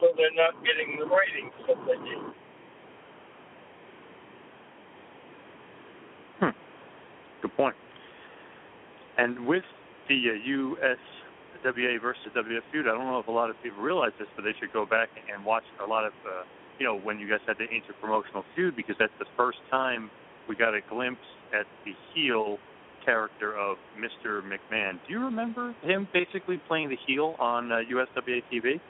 [0.00, 2.22] So they're not getting the ratings that they did.
[7.42, 7.74] Good point.
[9.18, 9.64] And with
[10.08, 14.12] the uh, USWA versus WF feud, I don't know if a lot of people realize
[14.18, 16.44] this, but they should go back and watch a lot of, uh,
[16.78, 20.10] you know, when you guys had the interpromotional feud, because that's the first time
[20.48, 22.58] we got a glimpse at the heel
[23.04, 24.42] character of Mr.
[24.42, 24.98] McMahon.
[25.06, 28.80] Do you remember him basically playing the heel on uh, USWA TV?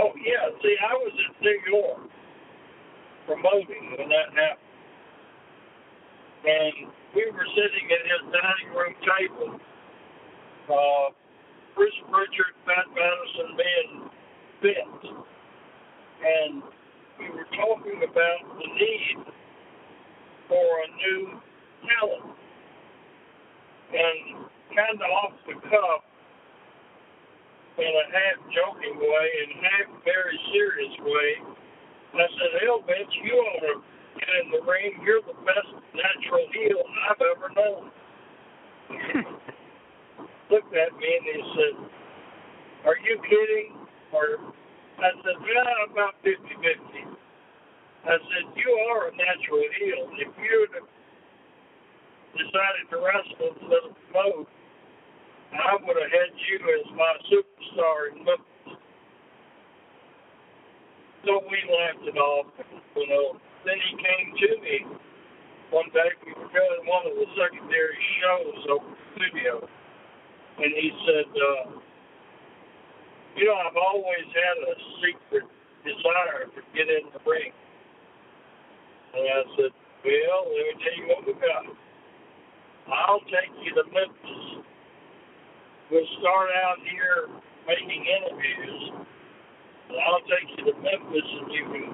[0.00, 2.10] Oh yeah, see, I was in New York
[3.26, 4.68] promoting when that happened,
[6.44, 9.60] and we were sitting at his dining room table.
[10.68, 11.12] Uh,
[11.74, 14.10] Bruce Pritchard, Pat Madison, me, and
[14.60, 15.24] Vince,
[16.20, 16.62] and
[17.18, 19.24] we were talking about the need
[20.48, 21.40] for a new
[21.86, 22.34] talent,
[23.92, 26.02] and kind of off the cuff
[27.78, 31.30] in a half joking way and half very serious way.
[32.14, 33.74] I said, Hell, Vince, you ought to
[34.18, 34.98] get in the ring.
[35.06, 37.82] You're the best natural heel I've ever known.
[40.50, 41.74] Looked at me and he said,
[42.86, 43.78] Are you kidding?
[44.10, 44.40] Or
[44.98, 47.18] I said, Yeah, about 50 50.
[48.08, 50.10] I said, You are a natural heel.
[50.18, 50.74] If you'd
[52.36, 54.48] decided to wrestle instead of promote,
[55.52, 58.76] I would have had you as my superstar in Memphis.
[61.24, 62.46] So we laughed it off,
[62.96, 63.40] you know.
[63.64, 64.76] Then he came to me
[65.70, 66.08] one day.
[66.24, 69.68] We were doing one of the secondary shows over the studio,
[70.62, 71.64] and he said, uh,
[73.36, 75.44] "You know, I've always had a secret
[75.84, 77.52] desire to get in the ring."
[79.14, 79.72] And I said,
[80.04, 81.66] "Well, let me tell you what we got."
[82.92, 84.64] I'll take you to Memphis.
[85.90, 87.28] We'll start out here
[87.68, 89.04] making interviews.
[89.88, 91.88] And I'll take you to Memphis and you can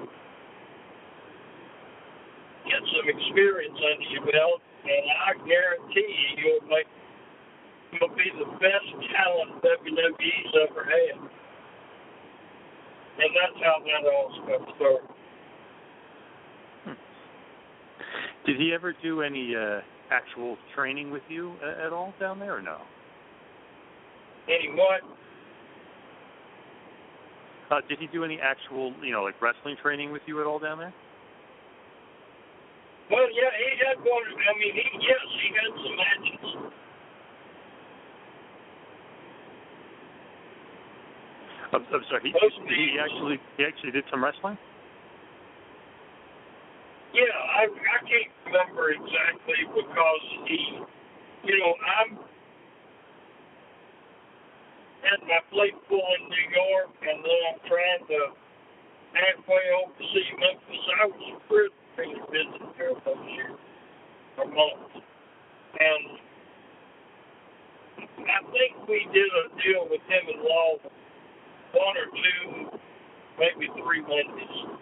[2.67, 4.61] get some experience under your belt.
[4.83, 6.87] And I guarantee you, you'll make
[7.91, 11.17] you'll be the best talent WWE's ever had.
[13.17, 14.31] And that's how that all
[14.75, 15.15] started.
[18.45, 19.81] Did he ever do any uh,
[20.11, 22.77] actual training with you a- at all down there, or no?
[24.47, 25.01] Any what?
[27.71, 30.59] Uh, did he do any actual, you know, like wrestling training with you at all
[30.59, 30.93] down there?
[33.09, 34.25] Well, yeah, he had one.
[34.33, 36.73] I mean, he yes, he had some matches.
[41.73, 42.33] I'm, I'm sorry.
[42.33, 44.57] He, he actually he actually did some wrestling.
[47.13, 50.79] Yeah, I I can't remember exactly because he,
[51.45, 52.19] you know, I'm
[55.05, 58.19] had my plate full in New York, and then I'm trying to
[59.13, 60.85] halfway oversee Memphis.
[61.01, 63.57] I was pretty busy there those years,
[64.41, 64.91] a month,
[65.79, 66.19] and
[68.25, 70.77] I think we did a deal with him and Law
[71.73, 72.79] one or two,
[73.37, 74.79] maybe three Mondays.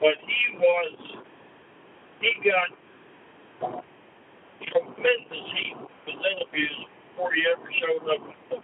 [0.00, 0.96] But he was,
[2.20, 3.82] he got
[4.70, 6.76] tremendous heat with interviews
[7.10, 8.62] before he ever showed up.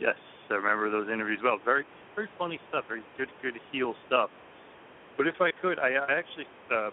[0.00, 0.16] Yes,
[0.50, 1.58] I remember those interviews well.
[1.64, 1.84] Very
[2.14, 2.84] very funny stuff.
[2.88, 4.30] Very good good heel stuff.
[5.16, 6.92] But if I could, I, I actually um,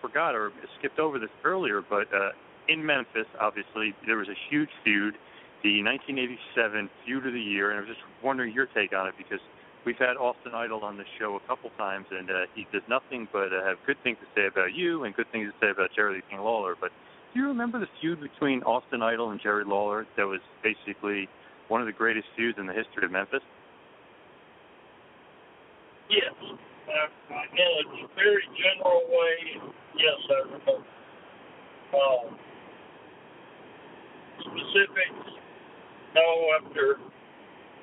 [0.00, 2.30] forgot or skipped over this earlier, but uh,
[2.68, 5.14] in Memphis, obviously, there was a huge feud,
[5.64, 9.14] the 1987 feud of the year, and I was just wondering your take on it
[9.18, 9.40] because
[9.84, 13.28] we've had Austin Idol on the show a couple times, and uh, he does nothing
[13.32, 15.90] but uh, have good things to say about you and good things to say about
[15.94, 16.74] Jerry King Lawler.
[16.80, 16.90] But
[17.32, 21.28] do you remember the feud between Austin Idol and Jerry Lawler that was basically
[21.68, 23.42] one of the greatest feuds in the history of Memphis?
[26.10, 26.34] Yes.
[26.42, 29.62] Uh, in a very general way,
[29.94, 30.84] yes, I remember.
[31.90, 32.38] Um,
[34.40, 35.30] specifics,
[36.14, 36.26] no,
[36.58, 36.98] after,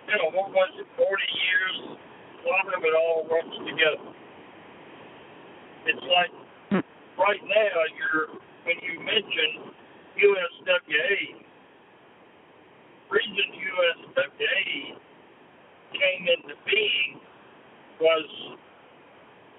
[0.07, 4.11] you know, what was it, 40 years, a lot of it all runs together.
[5.87, 6.33] It's like,
[6.71, 6.83] hmm.
[7.19, 9.71] right now, you're, when you mention
[10.15, 11.43] USWA,
[13.11, 14.97] reason USWA
[15.91, 17.19] came into being
[17.99, 18.57] was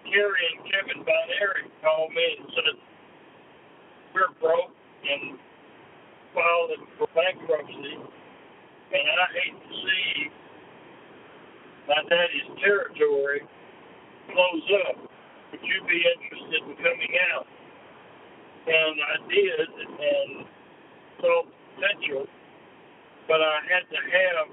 [0.04, 2.76] Kerry and Kevin Von Erich called me and said,
[4.14, 4.72] we're broke
[5.04, 5.38] and
[6.32, 7.98] filed for bankruptcy,
[8.92, 10.32] and I hate to see
[11.88, 13.40] my daddy's territory
[14.32, 14.96] close up.
[15.52, 17.46] Would you be interested in coming out?
[18.68, 20.46] And I did, and
[21.20, 21.42] saw
[21.76, 22.26] potential,
[23.26, 24.48] but I had to have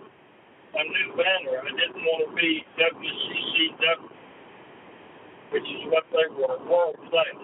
[0.76, 1.60] a new banner.
[1.60, 4.10] I didn't want to be WCCW,
[5.52, 7.36] which is what they were, world class.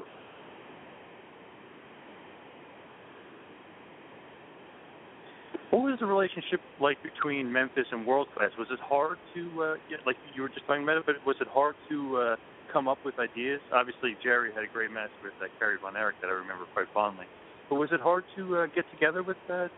[5.71, 8.51] What was the relationship like between Memphis and World Class?
[8.59, 11.37] Was it hard to, uh, yeah, like you were just talking about it, but was
[11.39, 12.35] it hard to uh,
[12.73, 13.61] come up with ideas?
[13.71, 16.87] Obviously, Jerry had a great match with uh, Kerry Von Erich that I remember quite
[16.93, 17.25] fondly.
[17.69, 19.71] But was it hard to uh, get together with, uh,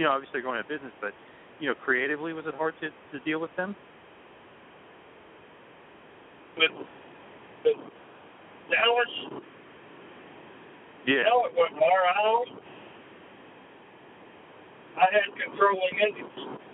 [0.00, 1.12] you know, obviously going out of business, but
[1.60, 3.76] you know, creatively, was it hard to, to deal with them?
[6.56, 6.72] With,
[7.64, 7.76] with
[8.72, 9.42] Dallas,
[11.06, 11.28] Yeah.
[11.28, 12.02] No, it wasn't Mar
[14.96, 16.66] I had controlling interest.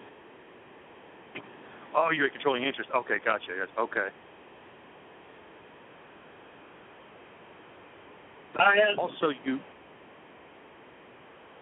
[1.95, 2.91] Oh, you had controlling interest.
[2.95, 3.53] Okay, gotcha.
[3.57, 3.69] Yes.
[3.79, 4.09] Okay.
[8.59, 8.99] I had.
[8.99, 9.59] Also, you.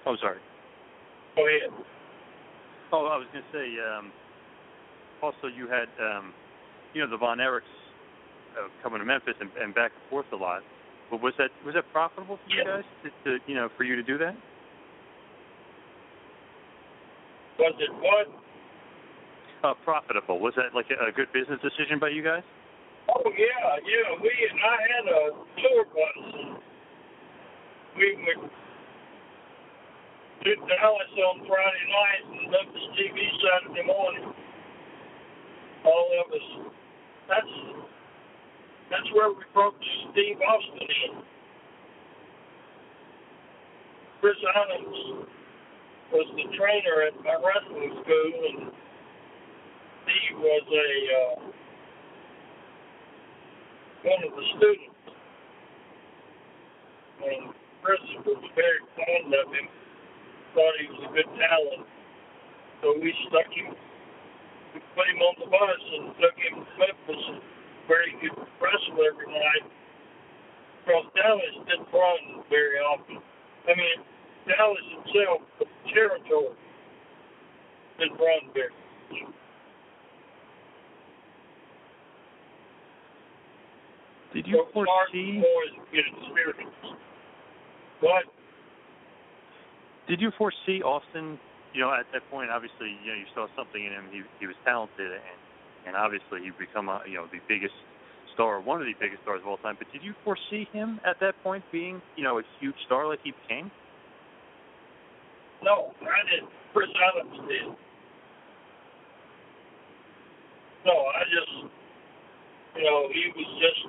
[0.06, 0.38] Oh, sorry.
[1.36, 1.70] Go ahead.
[2.92, 3.68] Oh, I was going to say.
[3.80, 4.12] Um,
[5.22, 6.32] also, you had, um,
[6.94, 7.62] you know, the Von Erichs
[8.58, 10.62] uh, coming to Memphis and, and back and forth a lot.
[11.10, 13.96] But was that was that profitable for you guys to, to you know for you
[13.96, 14.36] to do that?
[17.60, 18.26] Was it what?
[19.60, 20.40] Uh, profitable.
[20.40, 22.40] Was that like a, a good business decision by you guys?
[23.12, 24.16] Oh yeah, yeah.
[24.16, 25.22] We and I had a
[25.60, 26.56] tour bus.
[28.00, 28.48] We would
[30.40, 34.32] do Dallas on Friday night and Memphis TV Saturday morning.
[35.84, 36.72] All of us.
[37.28, 37.54] That's
[38.88, 39.76] that's where we broke
[40.12, 41.22] Steve Austin in.
[44.20, 45.28] Chris Adams
[46.12, 48.72] was the trainer at my wrestling school, and
[50.04, 51.50] Steve was a uh,
[54.04, 54.96] one of the students.
[57.20, 57.52] And
[57.84, 59.68] Chris was very fond of him,
[60.56, 61.84] thought he was a good talent.
[62.80, 63.76] So we stuck him,
[64.72, 67.24] we put him on the bus and took him to Memphis
[67.86, 69.66] where he could wrestle every night.
[70.80, 73.20] Because Dallas didn't run very often.
[73.68, 73.98] I mean,
[74.48, 75.44] Dallas itself,
[75.92, 76.56] territory,
[77.98, 78.70] didn't run very.
[84.32, 85.42] Did you so foresee?
[85.42, 86.76] Boys get experience.
[88.00, 88.24] What?
[90.08, 91.38] Did you foresee Austin?
[91.74, 94.06] You know, at that point, obviously, you know, you saw something in him.
[94.10, 95.38] He he was talented, and
[95.86, 97.74] and obviously, he become a you know the biggest
[98.34, 99.76] star, one of the biggest stars of all time.
[99.78, 103.20] But did you foresee him at that point being you know a huge star like
[103.22, 103.70] he became?
[105.62, 106.50] No, I didn't.
[106.72, 107.68] Chris Adams did.
[110.86, 111.54] No, I just,
[112.76, 113.82] you know, he was just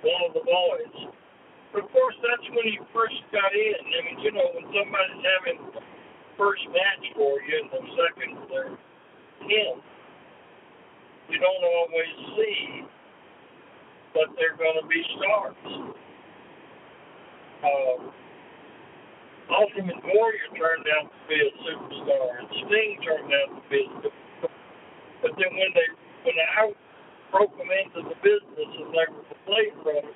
[0.00, 1.12] one of the boys.
[1.72, 3.80] But of course, that's when he first got in.
[3.84, 5.60] I mean, you know, when somebody's having
[6.38, 8.72] first match for you and the second they're
[9.44, 9.76] him,
[11.28, 12.86] you don't always see
[14.14, 15.56] that they're going to be stars.
[17.60, 18.25] Uh,
[19.46, 23.90] Ultimate Warrior turned out to be a superstar, and Sting turned out to be a
[24.02, 24.50] superstar.
[25.22, 25.88] But then when they
[26.24, 26.72] when I
[27.30, 30.14] broke them into the business and they were the Blade Brothers,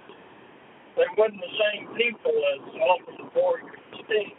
[0.97, 4.33] they wasn't the same people as Ultimate Warrior and Sting.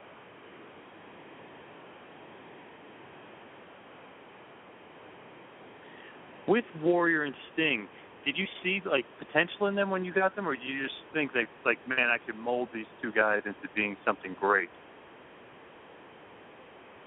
[6.48, 7.88] With Warrior and Sting,
[8.26, 10.96] did you see like potential in them when you got them, or did you just
[11.14, 14.70] think that like, man, I could mold these two guys into being something great?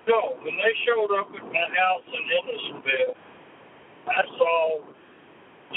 [0.06, 3.16] No, when they showed up at my house in Hendersonville,
[4.04, 4.84] I saw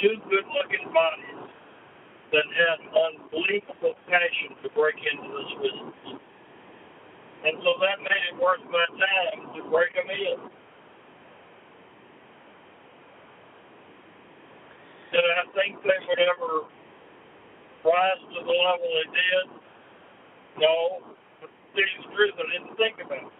[0.01, 1.47] two good-looking bodies
[2.35, 6.19] that had unbelievable passion to break into this business.
[7.47, 10.39] And so that made it worth my time to break them in.
[15.15, 16.67] Did I think they would ever
[17.87, 19.47] rise to the level they did?
[20.59, 21.15] No.
[21.39, 21.49] But
[22.11, 23.36] truth, I didn't think about it.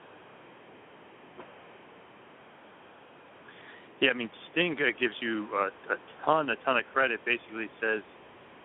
[3.99, 7.19] Yeah, I mean, Sting uh, gives you uh, a ton, a ton of credit.
[7.25, 8.05] Basically, says,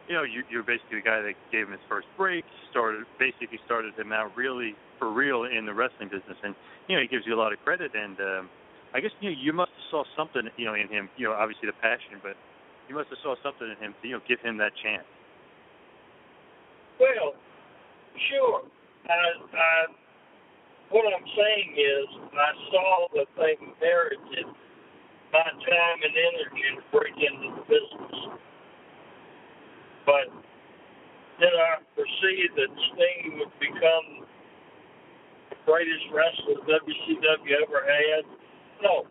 [0.09, 3.59] you know, you, you're basically the guy that gave him his first break, started basically
[3.65, 6.55] started him out really for real in the wrestling business, and
[6.89, 7.93] you know, he gives you a lot of credit.
[7.97, 8.51] And um,
[8.93, 11.09] I guess you know, you must have saw something, you know, in him.
[11.17, 12.37] You know, obviously the passion, but
[12.89, 15.09] you must have saw something in him to you know give him that chance.
[17.01, 17.33] Well,
[18.29, 18.63] sure.
[19.09, 19.17] I,
[19.57, 19.75] I,
[20.91, 22.07] what I'm saying is,
[22.37, 24.47] I saw that they merited
[25.33, 28.17] my time and energy to break into the business.
[30.05, 30.29] But
[31.41, 34.29] did I foresee that Sting would become
[35.51, 38.25] the greatest wrestler WCW ever had?
[38.83, 39.07] No.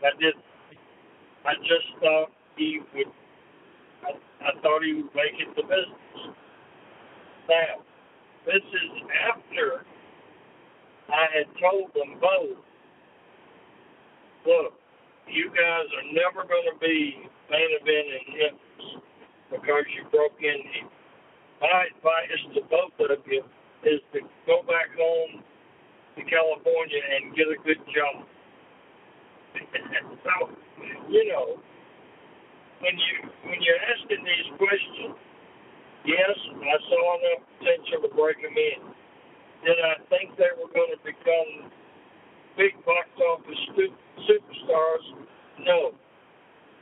[0.00, 0.44] I didn't.
[1.44, 3.12] I just thought he would.
[4.06, 4.10] I,
[4.46, 6.36] I thought he would make it the business.
[7.48, 7.82] Now,
[8.46, 9.84] this is after
[11.08, 12.58] I had told them both
[14.46, 14.74] look,
[15.28, 19.02] you guys are never going to be main event in Memphis
[19.50, 20.90] because you broke in here.
[21.60, 23.42] My advice to both of you
[23.82, 25.42] is to go back home
[26.16, 28.26] to California and get a good job.
[30.24, 30.34] so,
[31.08, 31.58] you know,
[32.80, 33.16] when you
[33.50, 35.18] when you're asking these questions,
[36.06, 38.80] yes, I saw enough potential to break them in.
[39.66, 41.70] Did I think they were going to become
[42.58, 43.62] big box office
[44.26, 45.06] superstars?
[45.60, 45.94] No.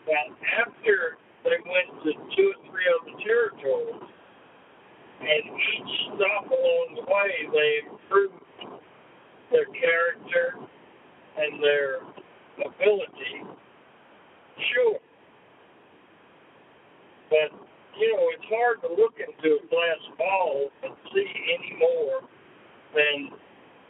[0.08, 0.24] Now,
[0.64, 4.02] after they went to two or three other territories,
[5.20, 8.40] and each stop along the way, they improved
[9.52, 10.58] their character
[11.36, 12.00] and their
[12.64, 13.44] ability.
[14.72, 14.98] Sure.
[17.28, 17.52] But,
[17.98, 21.26] you know, it's hard to look into a glass ball and see
[21.58, 22.20] any more
[22.94, 23.30] than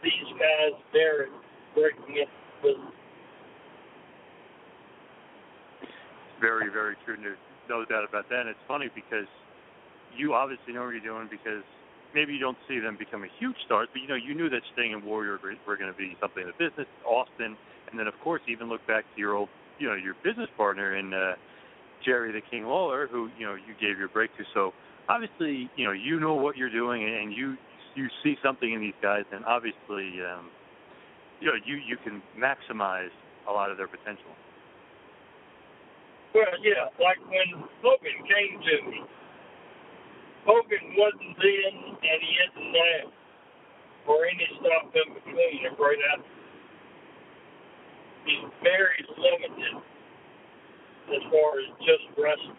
[0.02, 1.30] these guys merit
[1.77, 2.32] breaking into
[2.65, 2.97] business.
[6.40, 7.16] Very, very true.
[7.20, 7.39] There's
[7.69, 8.40] no doubt about that.
[8.40, 9.28] And it's funny because
[10.16, 11.65] you obviously know what you're doing because
[12.15, 14.62] maybe you don't see them become a huge stars, but you know you knew that
[14.73, 16.89] Sting and Warrior were going to be something in the business.
[17.05, 17.57] Austin,
[17.90, 19.48] and then of course even look back to your old,
[19.78, 21.35] you know, your business partner in uh,
[22.05, 24.44] Jerry the King Lawler, who you know you gave your break to.
[24.55, 24.73] So
[25.09, 27.57] obviously, you know you know what you're doing, and you
[27.94, 30.48] you see something in these guys, and obviously, um,
[31.40, 33.12] you know you you can maximize
[33.48, 34.30] a lot of their potential.
[36.34, 39.00] Well, yeah, like when Hogan came to me.
[40.44, 43.02] Hogan wasn't then, and he isn't now,
[44.06, 45.66] or any stop in between.
[45.66, 46.36] A great athlete.
[48.26, 49.82] He's very limited
[51.08, 52.58] as far as just wrestling.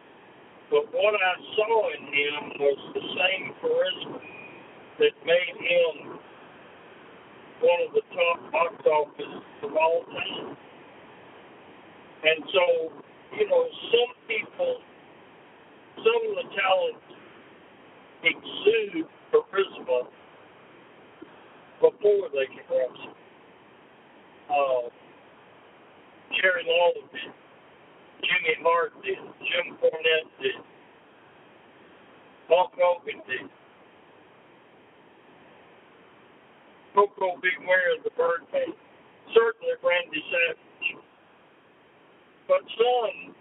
[0.69, 4.19] But what I saw in him was the same charisma
[4.99, 6.19] that made him
[7.61, 10.57] one of the top box office of all time.
[12.23, 12.91] And so,
[13.37, 14.77] you know, some people,
[15.97, 17.01] some of the talent
[18.23, 20.07] exude charisma
[21.81, 23.13] before they can wrestle.
[24.49, 24.89] Uh,
[26.41, 27.33] Jerry Lawler did.
[28.21, 29.17] Jimmy Hart did.
[29.17, 30.61] Jim Cornette did.
[32.49, 33.49] Hulk Hogan did.
[36.97, 37.45] Koko B.
[37.61, 38.73] Ware the Birdman.
[39.29, 40.97] Certainly Randy Savage.
[42.49, 43.37] But some,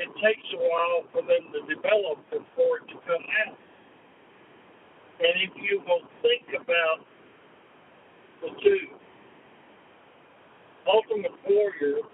[0.00, 3.60] it takes a while for them to develop before it to come out.
[5.20, 7.04] And if you will think about
[8.40, 8.88] the two,
[10.88, 12.08] Ultimate Warrior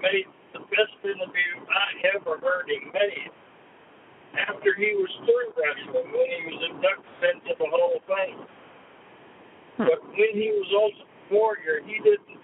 [0.00, 3.28] made the best interview I ever heard him make
[4.48, 8.63] after he was through wrestling when he was inducted into the Hall of Fame.
[9.78, 12.40] But when he was Ultimate Warrior, he didn't.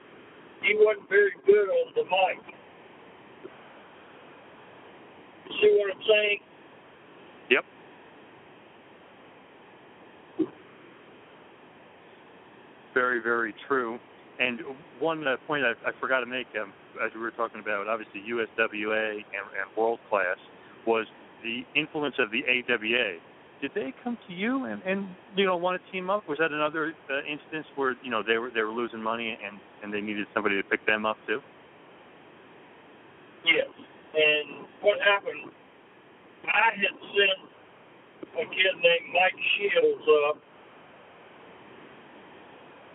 [0.63, 2.55] He wasn't very good on the mic.
[5.49, 6.39] You see what I'm saying?
[7.51, 7.65] Yep.
[12.95, 13.99] Very, very true.
[14.39, 14.61] And
[14.99, 16.73] one uh, point I, I forgot to make, um,
[17.05, 20.37] as we were talking about, obviously USWA and, and world class,
[20.87, 21.07] was
[21.43, 23.19] the influence of the AWA.
[23.61, 25.07] Did they come to you and, and
[25.37, 26.27] you know want to team up?
[26.29, 29.61] Was that another uh, instance where you know they were they were losing money and
[29.83, 31.41] and they needed somebody to pick them up too?
[33.45, 33.69] Yes.
[34.15, 35.53] And what happened,
[36.45, 37.41] I had sent
[38.35, 40.39] a kid named Mike Shields up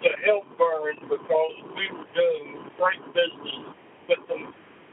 [0.04, 3.74] to help Verne because we were doing great business
[4.10, 4.38] with the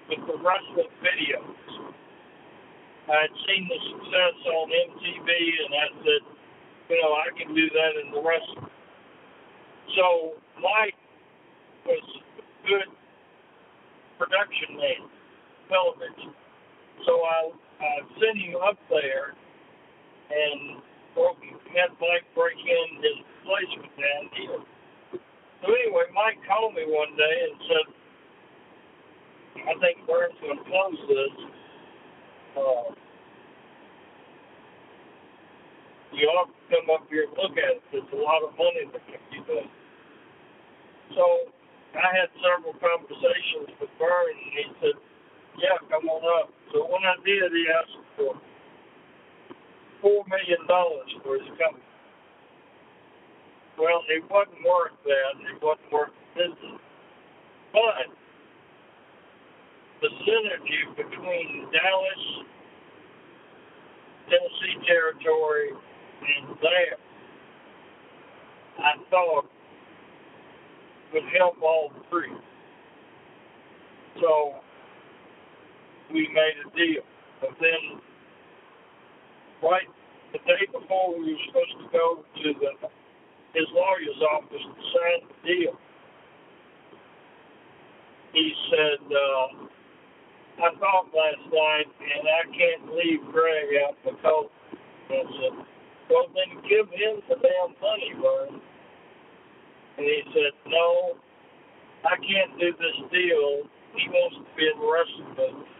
[0.08, 1.92] with the wrestling videos.
[3.10, 6.22] I had seen the success on MTV, and I said,
[6.88, 8.70] you know, I can do that in the wrestling.
[9.96, 10.94] So Mike
[11.86, 12.04] was
[12.38, 12.90] a good
[14.18, 15.02] production man,
[15.68, 16.30] television.
[17.06, 17.50] So I,
[17.82, 17.92] I
[18.22, 19.34] sent him up there,
[20.30, 20.78] and
[21.14, 21.42] broke,
[21.74, 24.60] had Mike break in his replacement down here.
[25.62, 27.86] So anyway, Mike called me one day and said,
[29.68, 31.34] I think Verne's going to close this.
[32.56, 32.92] Uh,
[36.32, 37.82] ought to come up here and look at it.
[37.92, 39.68] There's a lot of money that can be done.
[41.16, 41.24] So
[41.96, 44.96] I had several conversations with Verne, and he said,
[45.60, 46.48] yeah, come on up.
[46.72, 48.32] So when I did, he asked for
[50.00, 50.64] $4 million
[51.20, 51.84] for his company.
[53.76, 55.32] Well, it wasn't worth that.
[55.48, 56.80] It wasn't worth the business.
[57.72, 58.12] But
[60.02, 62.24] the synergy between Dallas,
[64.26, 66.98] Tennessee territory, and there,
[68.78, 69.46] I thought
[71.12, 72.32] would help all three.
[74.20, 74.54] So
[76.12, 77.02] we made a deal.
[77.40, 78.00] But then,
[79.62, 79.86] right
[80.32, 82.88] the day before we were supposed to go to the
[83.54, 85.76] his lawyer's office to sign the deal,
[88.32, 89.66] he said, uh,
[90.58, 94.50] I thought last night, and I can't leave Greg out because
[95.08, 95.54] I said,
[96.10, 98.60] well, then give him the damn money, Verne.
[99.96, 101.16] And he said, no,
[102.04, 103.64] I can't do this deal.
[103.96, 105.72] He wants to be in the wrestling business.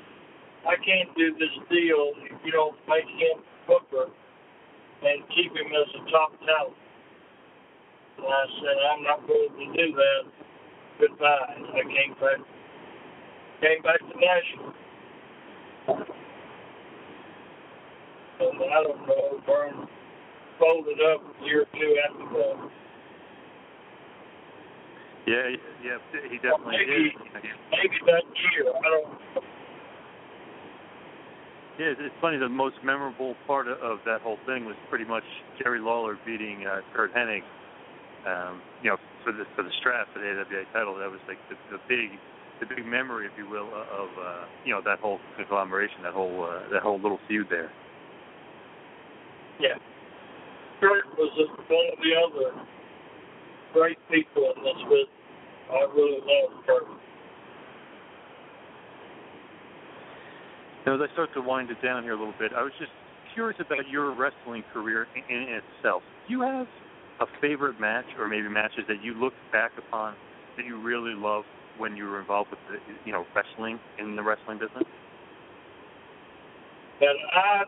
[0.69, 4.11] I can't do this deal if you don't make him Booker
[5.03, 6.79] and keep him as a top talent.
[8.19, 10.23] And I said, I'm not going to do that.
[11.01, 11.59] Goodbye.
[11.75, 12.39] I came back,
[13.63, 14.75] came back to Nashville.
[18.43, 19.87] And I don't know, Verne
[20.59, 22.71] folded up a year or two after that.
[25.27, 25.99] Yeah, yeah,
[26.29, 27.43] he definitely maybe, did.
[27.71, 28.67] Maybe that year.
[28.75, 29.45] I don't.
[31.79, 32.39] Yeah, it's funny.
[32.39, 35.23] The most memorable part of, that whole thing was pretty much
[35.63, 37.43] Jerry Lawler beating uh, Curt Hennig.
[38.27, 40.99] Um, you know, for the for the strap for the AWA title.
[40.99, 42.19] That was like the, the big,
[42.63, 46.45] the big memory, if you will, of uh, you know that whole conglomeration, that whole
[46.45, 47.71] uh, that whole little feud there.
[49.59, 49.75] Yeah.
[50.81, 51.31] Curt was
[51.69, 52.67] one of the other
[53.73, 55.11] great people in this business.
[55.71, 56.87] I really love Curt.
[60.87, 62.91] Now, as I start to wind it down here a little bit, I was just
[63.35, 66.03] curious about your wrestling career in, in itself.
[66.27, 66.67] Do you have
[67.21, 70.15] a favorite match, or maybe matches that you look back upon
[70.57, 71.45] that you really love
[71.79, 74.85] when you were involved with the, you know, wrestling in the wrestling business?
[77.01, 77.65] That I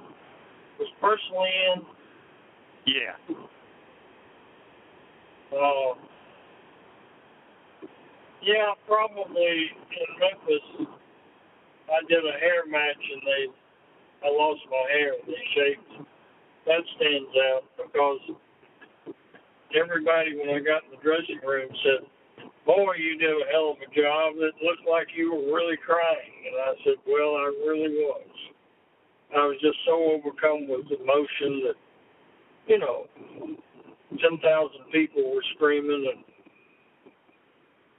[0.78, 1.82] was personally in.
[2.86, 3.36] Yeah.
[5.52, 5.94] Uh,
[8.43, 10.89] yeah, probably in Memphis.
[11.89, 16.06] I did a hair match and they, I lost my hair and they shaved.
[16.66, 18.20] That stands out because
[19.76, 22.09] everybody when I got in the dressing room said,
[22.66, 24.35] "Boy, you did a hell of a job.
[24.36, 28.28] It looked like you were really crying." And I said, "Well, I really was.
[29.36, 31.77] I was just so overcome with emotion that,
[32.66, 33.07] you know,
[34.20, 36.24] ten thousand people were screaming and."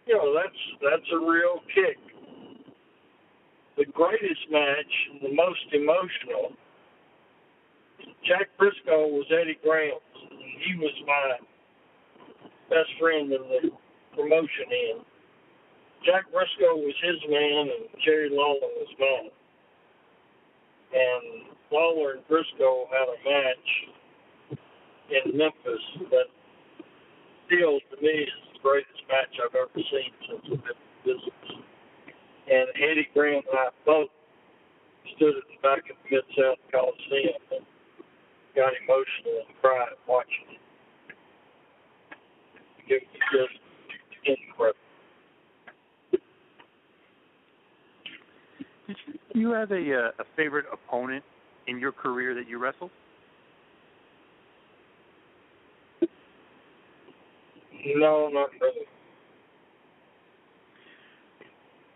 [0.08, 1.98] You know, that's that's a real kick
[3.78, 6.56] the greatest match, the most emotional.
[8.26, 10.00] Jack Briscoe was Eddie Graham.
[10.66, 11.38] He was my
[12.70, 13.72] best friend in the
[14.16, 15.06] promotion end.
[16.06, 19.34] Jack Briscoe was his man, and Jerry Lawler was mine.
[20.94, 23.70] And Lawler and Briscoe had a match
[25.10, 26.30] in Memphis that
[27.48, 31.66] still, to me, is the greatest match I've ever seen since I've been in business
[32.48, 34.10] and Eddie Graham and I both
[35.16, 37.66] stood at the back of the Mid South Coliseum and
[38.56, 40.62] got emotional and cried watching it.
[42.88, 43.50] It was
[44.26, 44.80] incredible.
[48.88, 48.98] Did
[49.34, 51.24] you have a uh, a favorite opponent
[51.68, 52.92] in your career that you wrestled?
[57.96, 58.86] No, not really.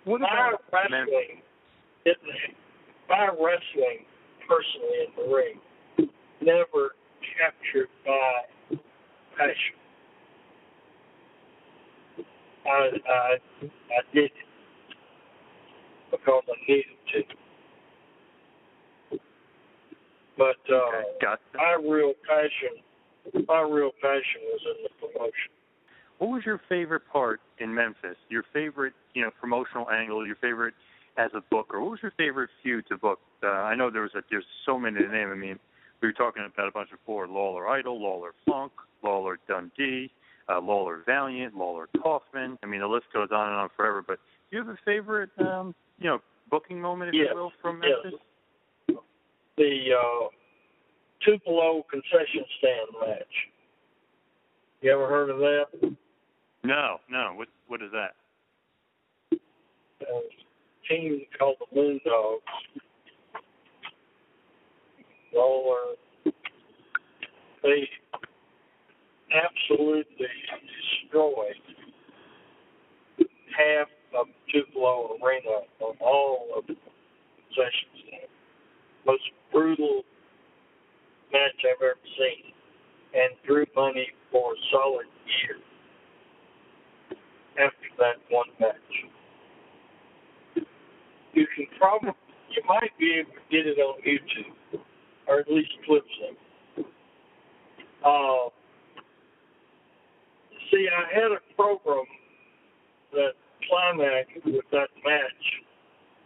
[0.06, 1.42] What my wrestling,
[2.06, 2.18] it,
[3.10, 4.06] my wrestling
[4.48, 6.10] personally in the ring
[6.42, 6.96] never
[7.38, 8.78] captured my
[9.38, 9.79] passion.
[12.70, 14.32] I I I did
[16.12, 17.24] because I needed to.
[20.38, 25.52] But uh, my real passion, my real passion was in the promotion.
[26.20, 28.16] What was your favorite part in Memphis?
[28.30, 30.26] Your favorite, you know, promotional angle.
[30.26, 30.74] Your favorite
[31.18, 31.82] as a booker.
[31.82, 33.20] What was your favorite feud to book?
[33.44, 35.30] Uh, I know there was a, there's so many to name.
[35.30, 35.60] I mean,
[36.02, 38.72] we were talking about a bunch before: Lawler Idol, Lawler Funk,
[39.04, 40.12] Lawler Dundee,
[40.50, 42.58] uh, Lawler Valiant, Lawler Kaufman.
[42.64, 44.04] I mean, the list goes on and on forever.
[44.06, 44.20] But
[44.50, 46.20] do you have a favorite, um, you know,
[46.50, 47.28] booking moment, if yes.
[47.32, 47.92] you will, from yes.
[48.04, 48.20] Memphis?
[49.58, 50.28] The uh,
[51.24, 53.26] Tupelo concession stand match.
[54.82, 55.66] You ever heard of that?
[56.64, 57.34] No, no.
[57.36, 58.16] What what is that?
[60.02, 60.22] A
[60.88, 62.40] team called the Moondogs.
[65.34, 65.96] Lawler.
[67.62, 67.90] They
[69.32, 70.28] absolutely
[71.08, 71.56] destroyed
[73.56, 73.88] half
[74.18, 78.28] of Tupelo Arena on all of the concession
[79.06, 80.04] Most brutal
[81.32, 82.54] match I've ever seen,
[83.14, 85.58] and drew money for a solid year
[87.60, 88.76] after that one match.
[91.34, 92.14] You can probably,
[92.50, 94.82] you might be able to get it on YouTube,
[95.28, 96.86] or at least clips of it.
[98.04, 98.50] Uh,
[100.72, 102.06] see, I had a program
[103.12, 103.34] that
[103.68, 105.46] climaxed with that match,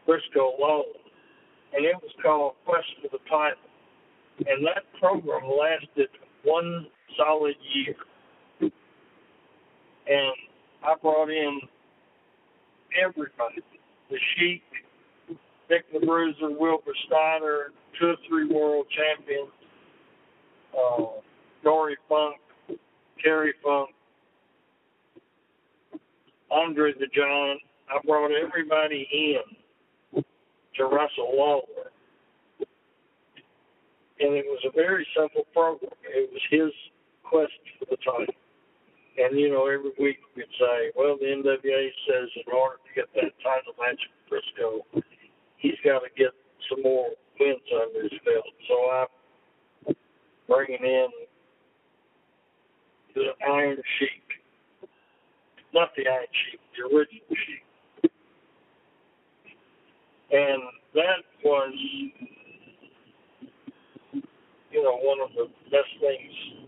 [0.05, 0.85] Briscoe Lawler,
[1.73, 3.57] and it was called Quest for the Title.
[4.39, 6.09] And that program lasted
[6.43, 6.87] one
[7.17, 7.95] solid year.
[10.07, 10.35] And
[10.83, 11.61] I brought in
[13.01, 13.61] everybody.
[14.09, 14.63] The Sheik,
[15.69, 19.49] Dick the Bruiser, Wilbur Snyder, two or three world champions,
[20.77, 21.05] uh,
[21.63, 22.35] Dory Funk,
[23.23, 23.89] Terry Funk,
[26.53, 27.61] Andre the Giant.
[27.89, 30.23] I brought everybody in
[30.75, 31.91] to wrestle Lawler.
[34.19, 35.91] And it was a very simple program.
[36.03, 36.71] It was his
[37.23, 38.33] quest for the title.
[39.17, 43.05] And, you know, every week we'd say, well, the NWA says in order to get
[43.15, 43.99] that title match
[44.29, 45.03] with Briscoe,
[45.57, 46.31] he's got to get
[46.69, 47.09] some more
[47.39, 48.45] wins under his belt.
[48.67, 49.95] So I'm
[50.47, 51.09] bringing in
[53.13, 54.22] the Iron Sheik.
[55.73, 58.11] Not the Iron Sheik, the original Sheik.
[60.31, 60.61] And
[60.95, 61.73] that was,
[64.71, 66.63] you know, one of the best things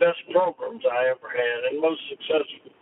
[0.00, 2.72] best programs I ever had and most successful.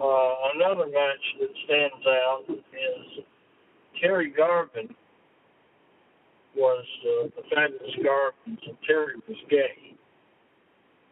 [0.00, 3.24] Uh, another match that stands out is
[4.00, 4.88] Terry Garvin
[6.56, 9.94] was uh, the fabulous Garvins, and Terry was gay.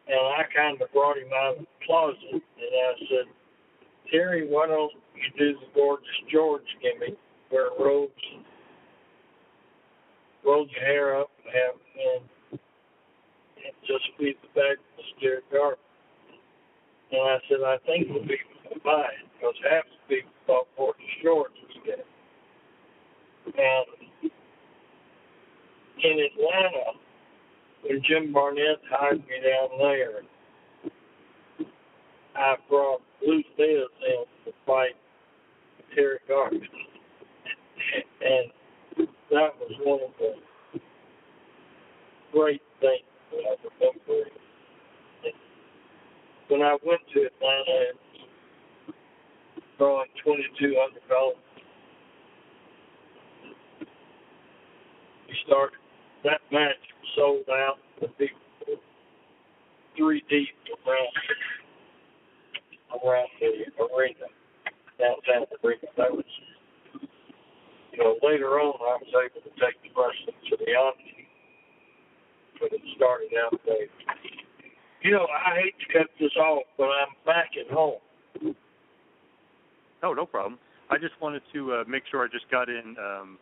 [0.09, 3.29] And I kind of brought him out of the closet, and I said,
[4.11, 7.15] Terry, why don't you do the gorgeous George gimmick,
[7.51, 8.11] wear robes,
[10.43, 12.59] roll your hair up, and have and,
[13.61, 15.77] and just be the fabulous Terry Garvin.
[17.11, 18.37] And I said, I think it'll be
[18.83, 22.01] fine because half the people thought Gorgeous George was gay.
[23.45, 23.85] And
[24.23, 24.31] um,
[26.03, 26.97] in Atlanta,
[27.83, 30.21] when Jim Barnett hired me down there,
[32.35, 34.95] I brought Blue Fizz in to fight
[35.95, 36.61] Terry Garvin.
[38.21, 40.79] and that was one of the
[42.31, 44.29] great things that I remember.
[46.47, 47.99] When I went to Atlanta and
[49.77, 51.35] throwing 2,200 dollars,
[55.27, 55.77] we started.
[56.23, 56.75] That match
[57.15, 57.77] sold out.
[58.01, 58.39] The people
[59.97, 60.55] three deep
[60.87, 61.11] around
[63.03, 64.27] around the arena,
[64.97, 65.87] downtown arena.
[65.97, 66.25] That was,
[67.91, 71.27] you know, later on I was able to take the wrestling to the Omni,
[72.59, 73.87] but it started out there.
[75.03, 77.99] You know, I hate to cut this off, but I'm back at home.
[80.03, 80.59] Oh, no problem.
[80.89, 83.37] I just wanted to uh, make sure I just got in um,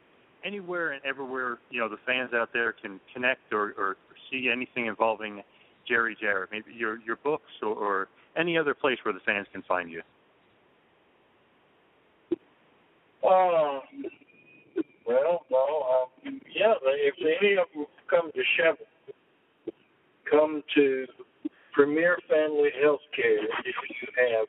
[0.45, 3.97] anywhere and everywhere you know the fans out there can connect or, or
[4.31, 5.43] see anything involving
[5.87, 8.07] Jerry Jarrett, maybe your your books or, or
[8.37, 10.01] any other place where the fans can find you.
[13.23, 13.79] Uh,
[15.07, 18.77] well, no, um, yeah, if any of them come to Chevron,
[20.29, 21.05] come to
[21.73, 24.47] Premier Family Health Care if you have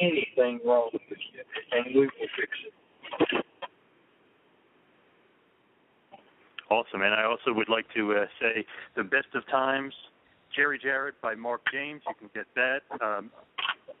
[0.00, 1.42] anything wrong with you,
[1.72, 3.44] and we will fix it.
[6.70, 8.64] Awesome, and I also would like to uh, say
[8.94, 9.92] the best of times,
[10.54, 12.02] Jerry Jarrett by Mark James.
[12.06, 13.30] You can get that um,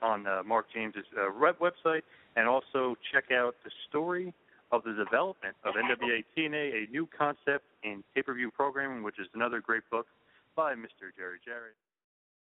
[0.02, 2.02] on uh, Mark James's uh, website,
[2.36, 4.32] and also check out the story
[4.70, 9.60] of the development of NWA TNA, a new concept in pay-per-view programming, which is another
[9.60, 10.06] great book
[10.54, 11.10] by Mr.
[11.16, 11.74] Jerry Jarrett.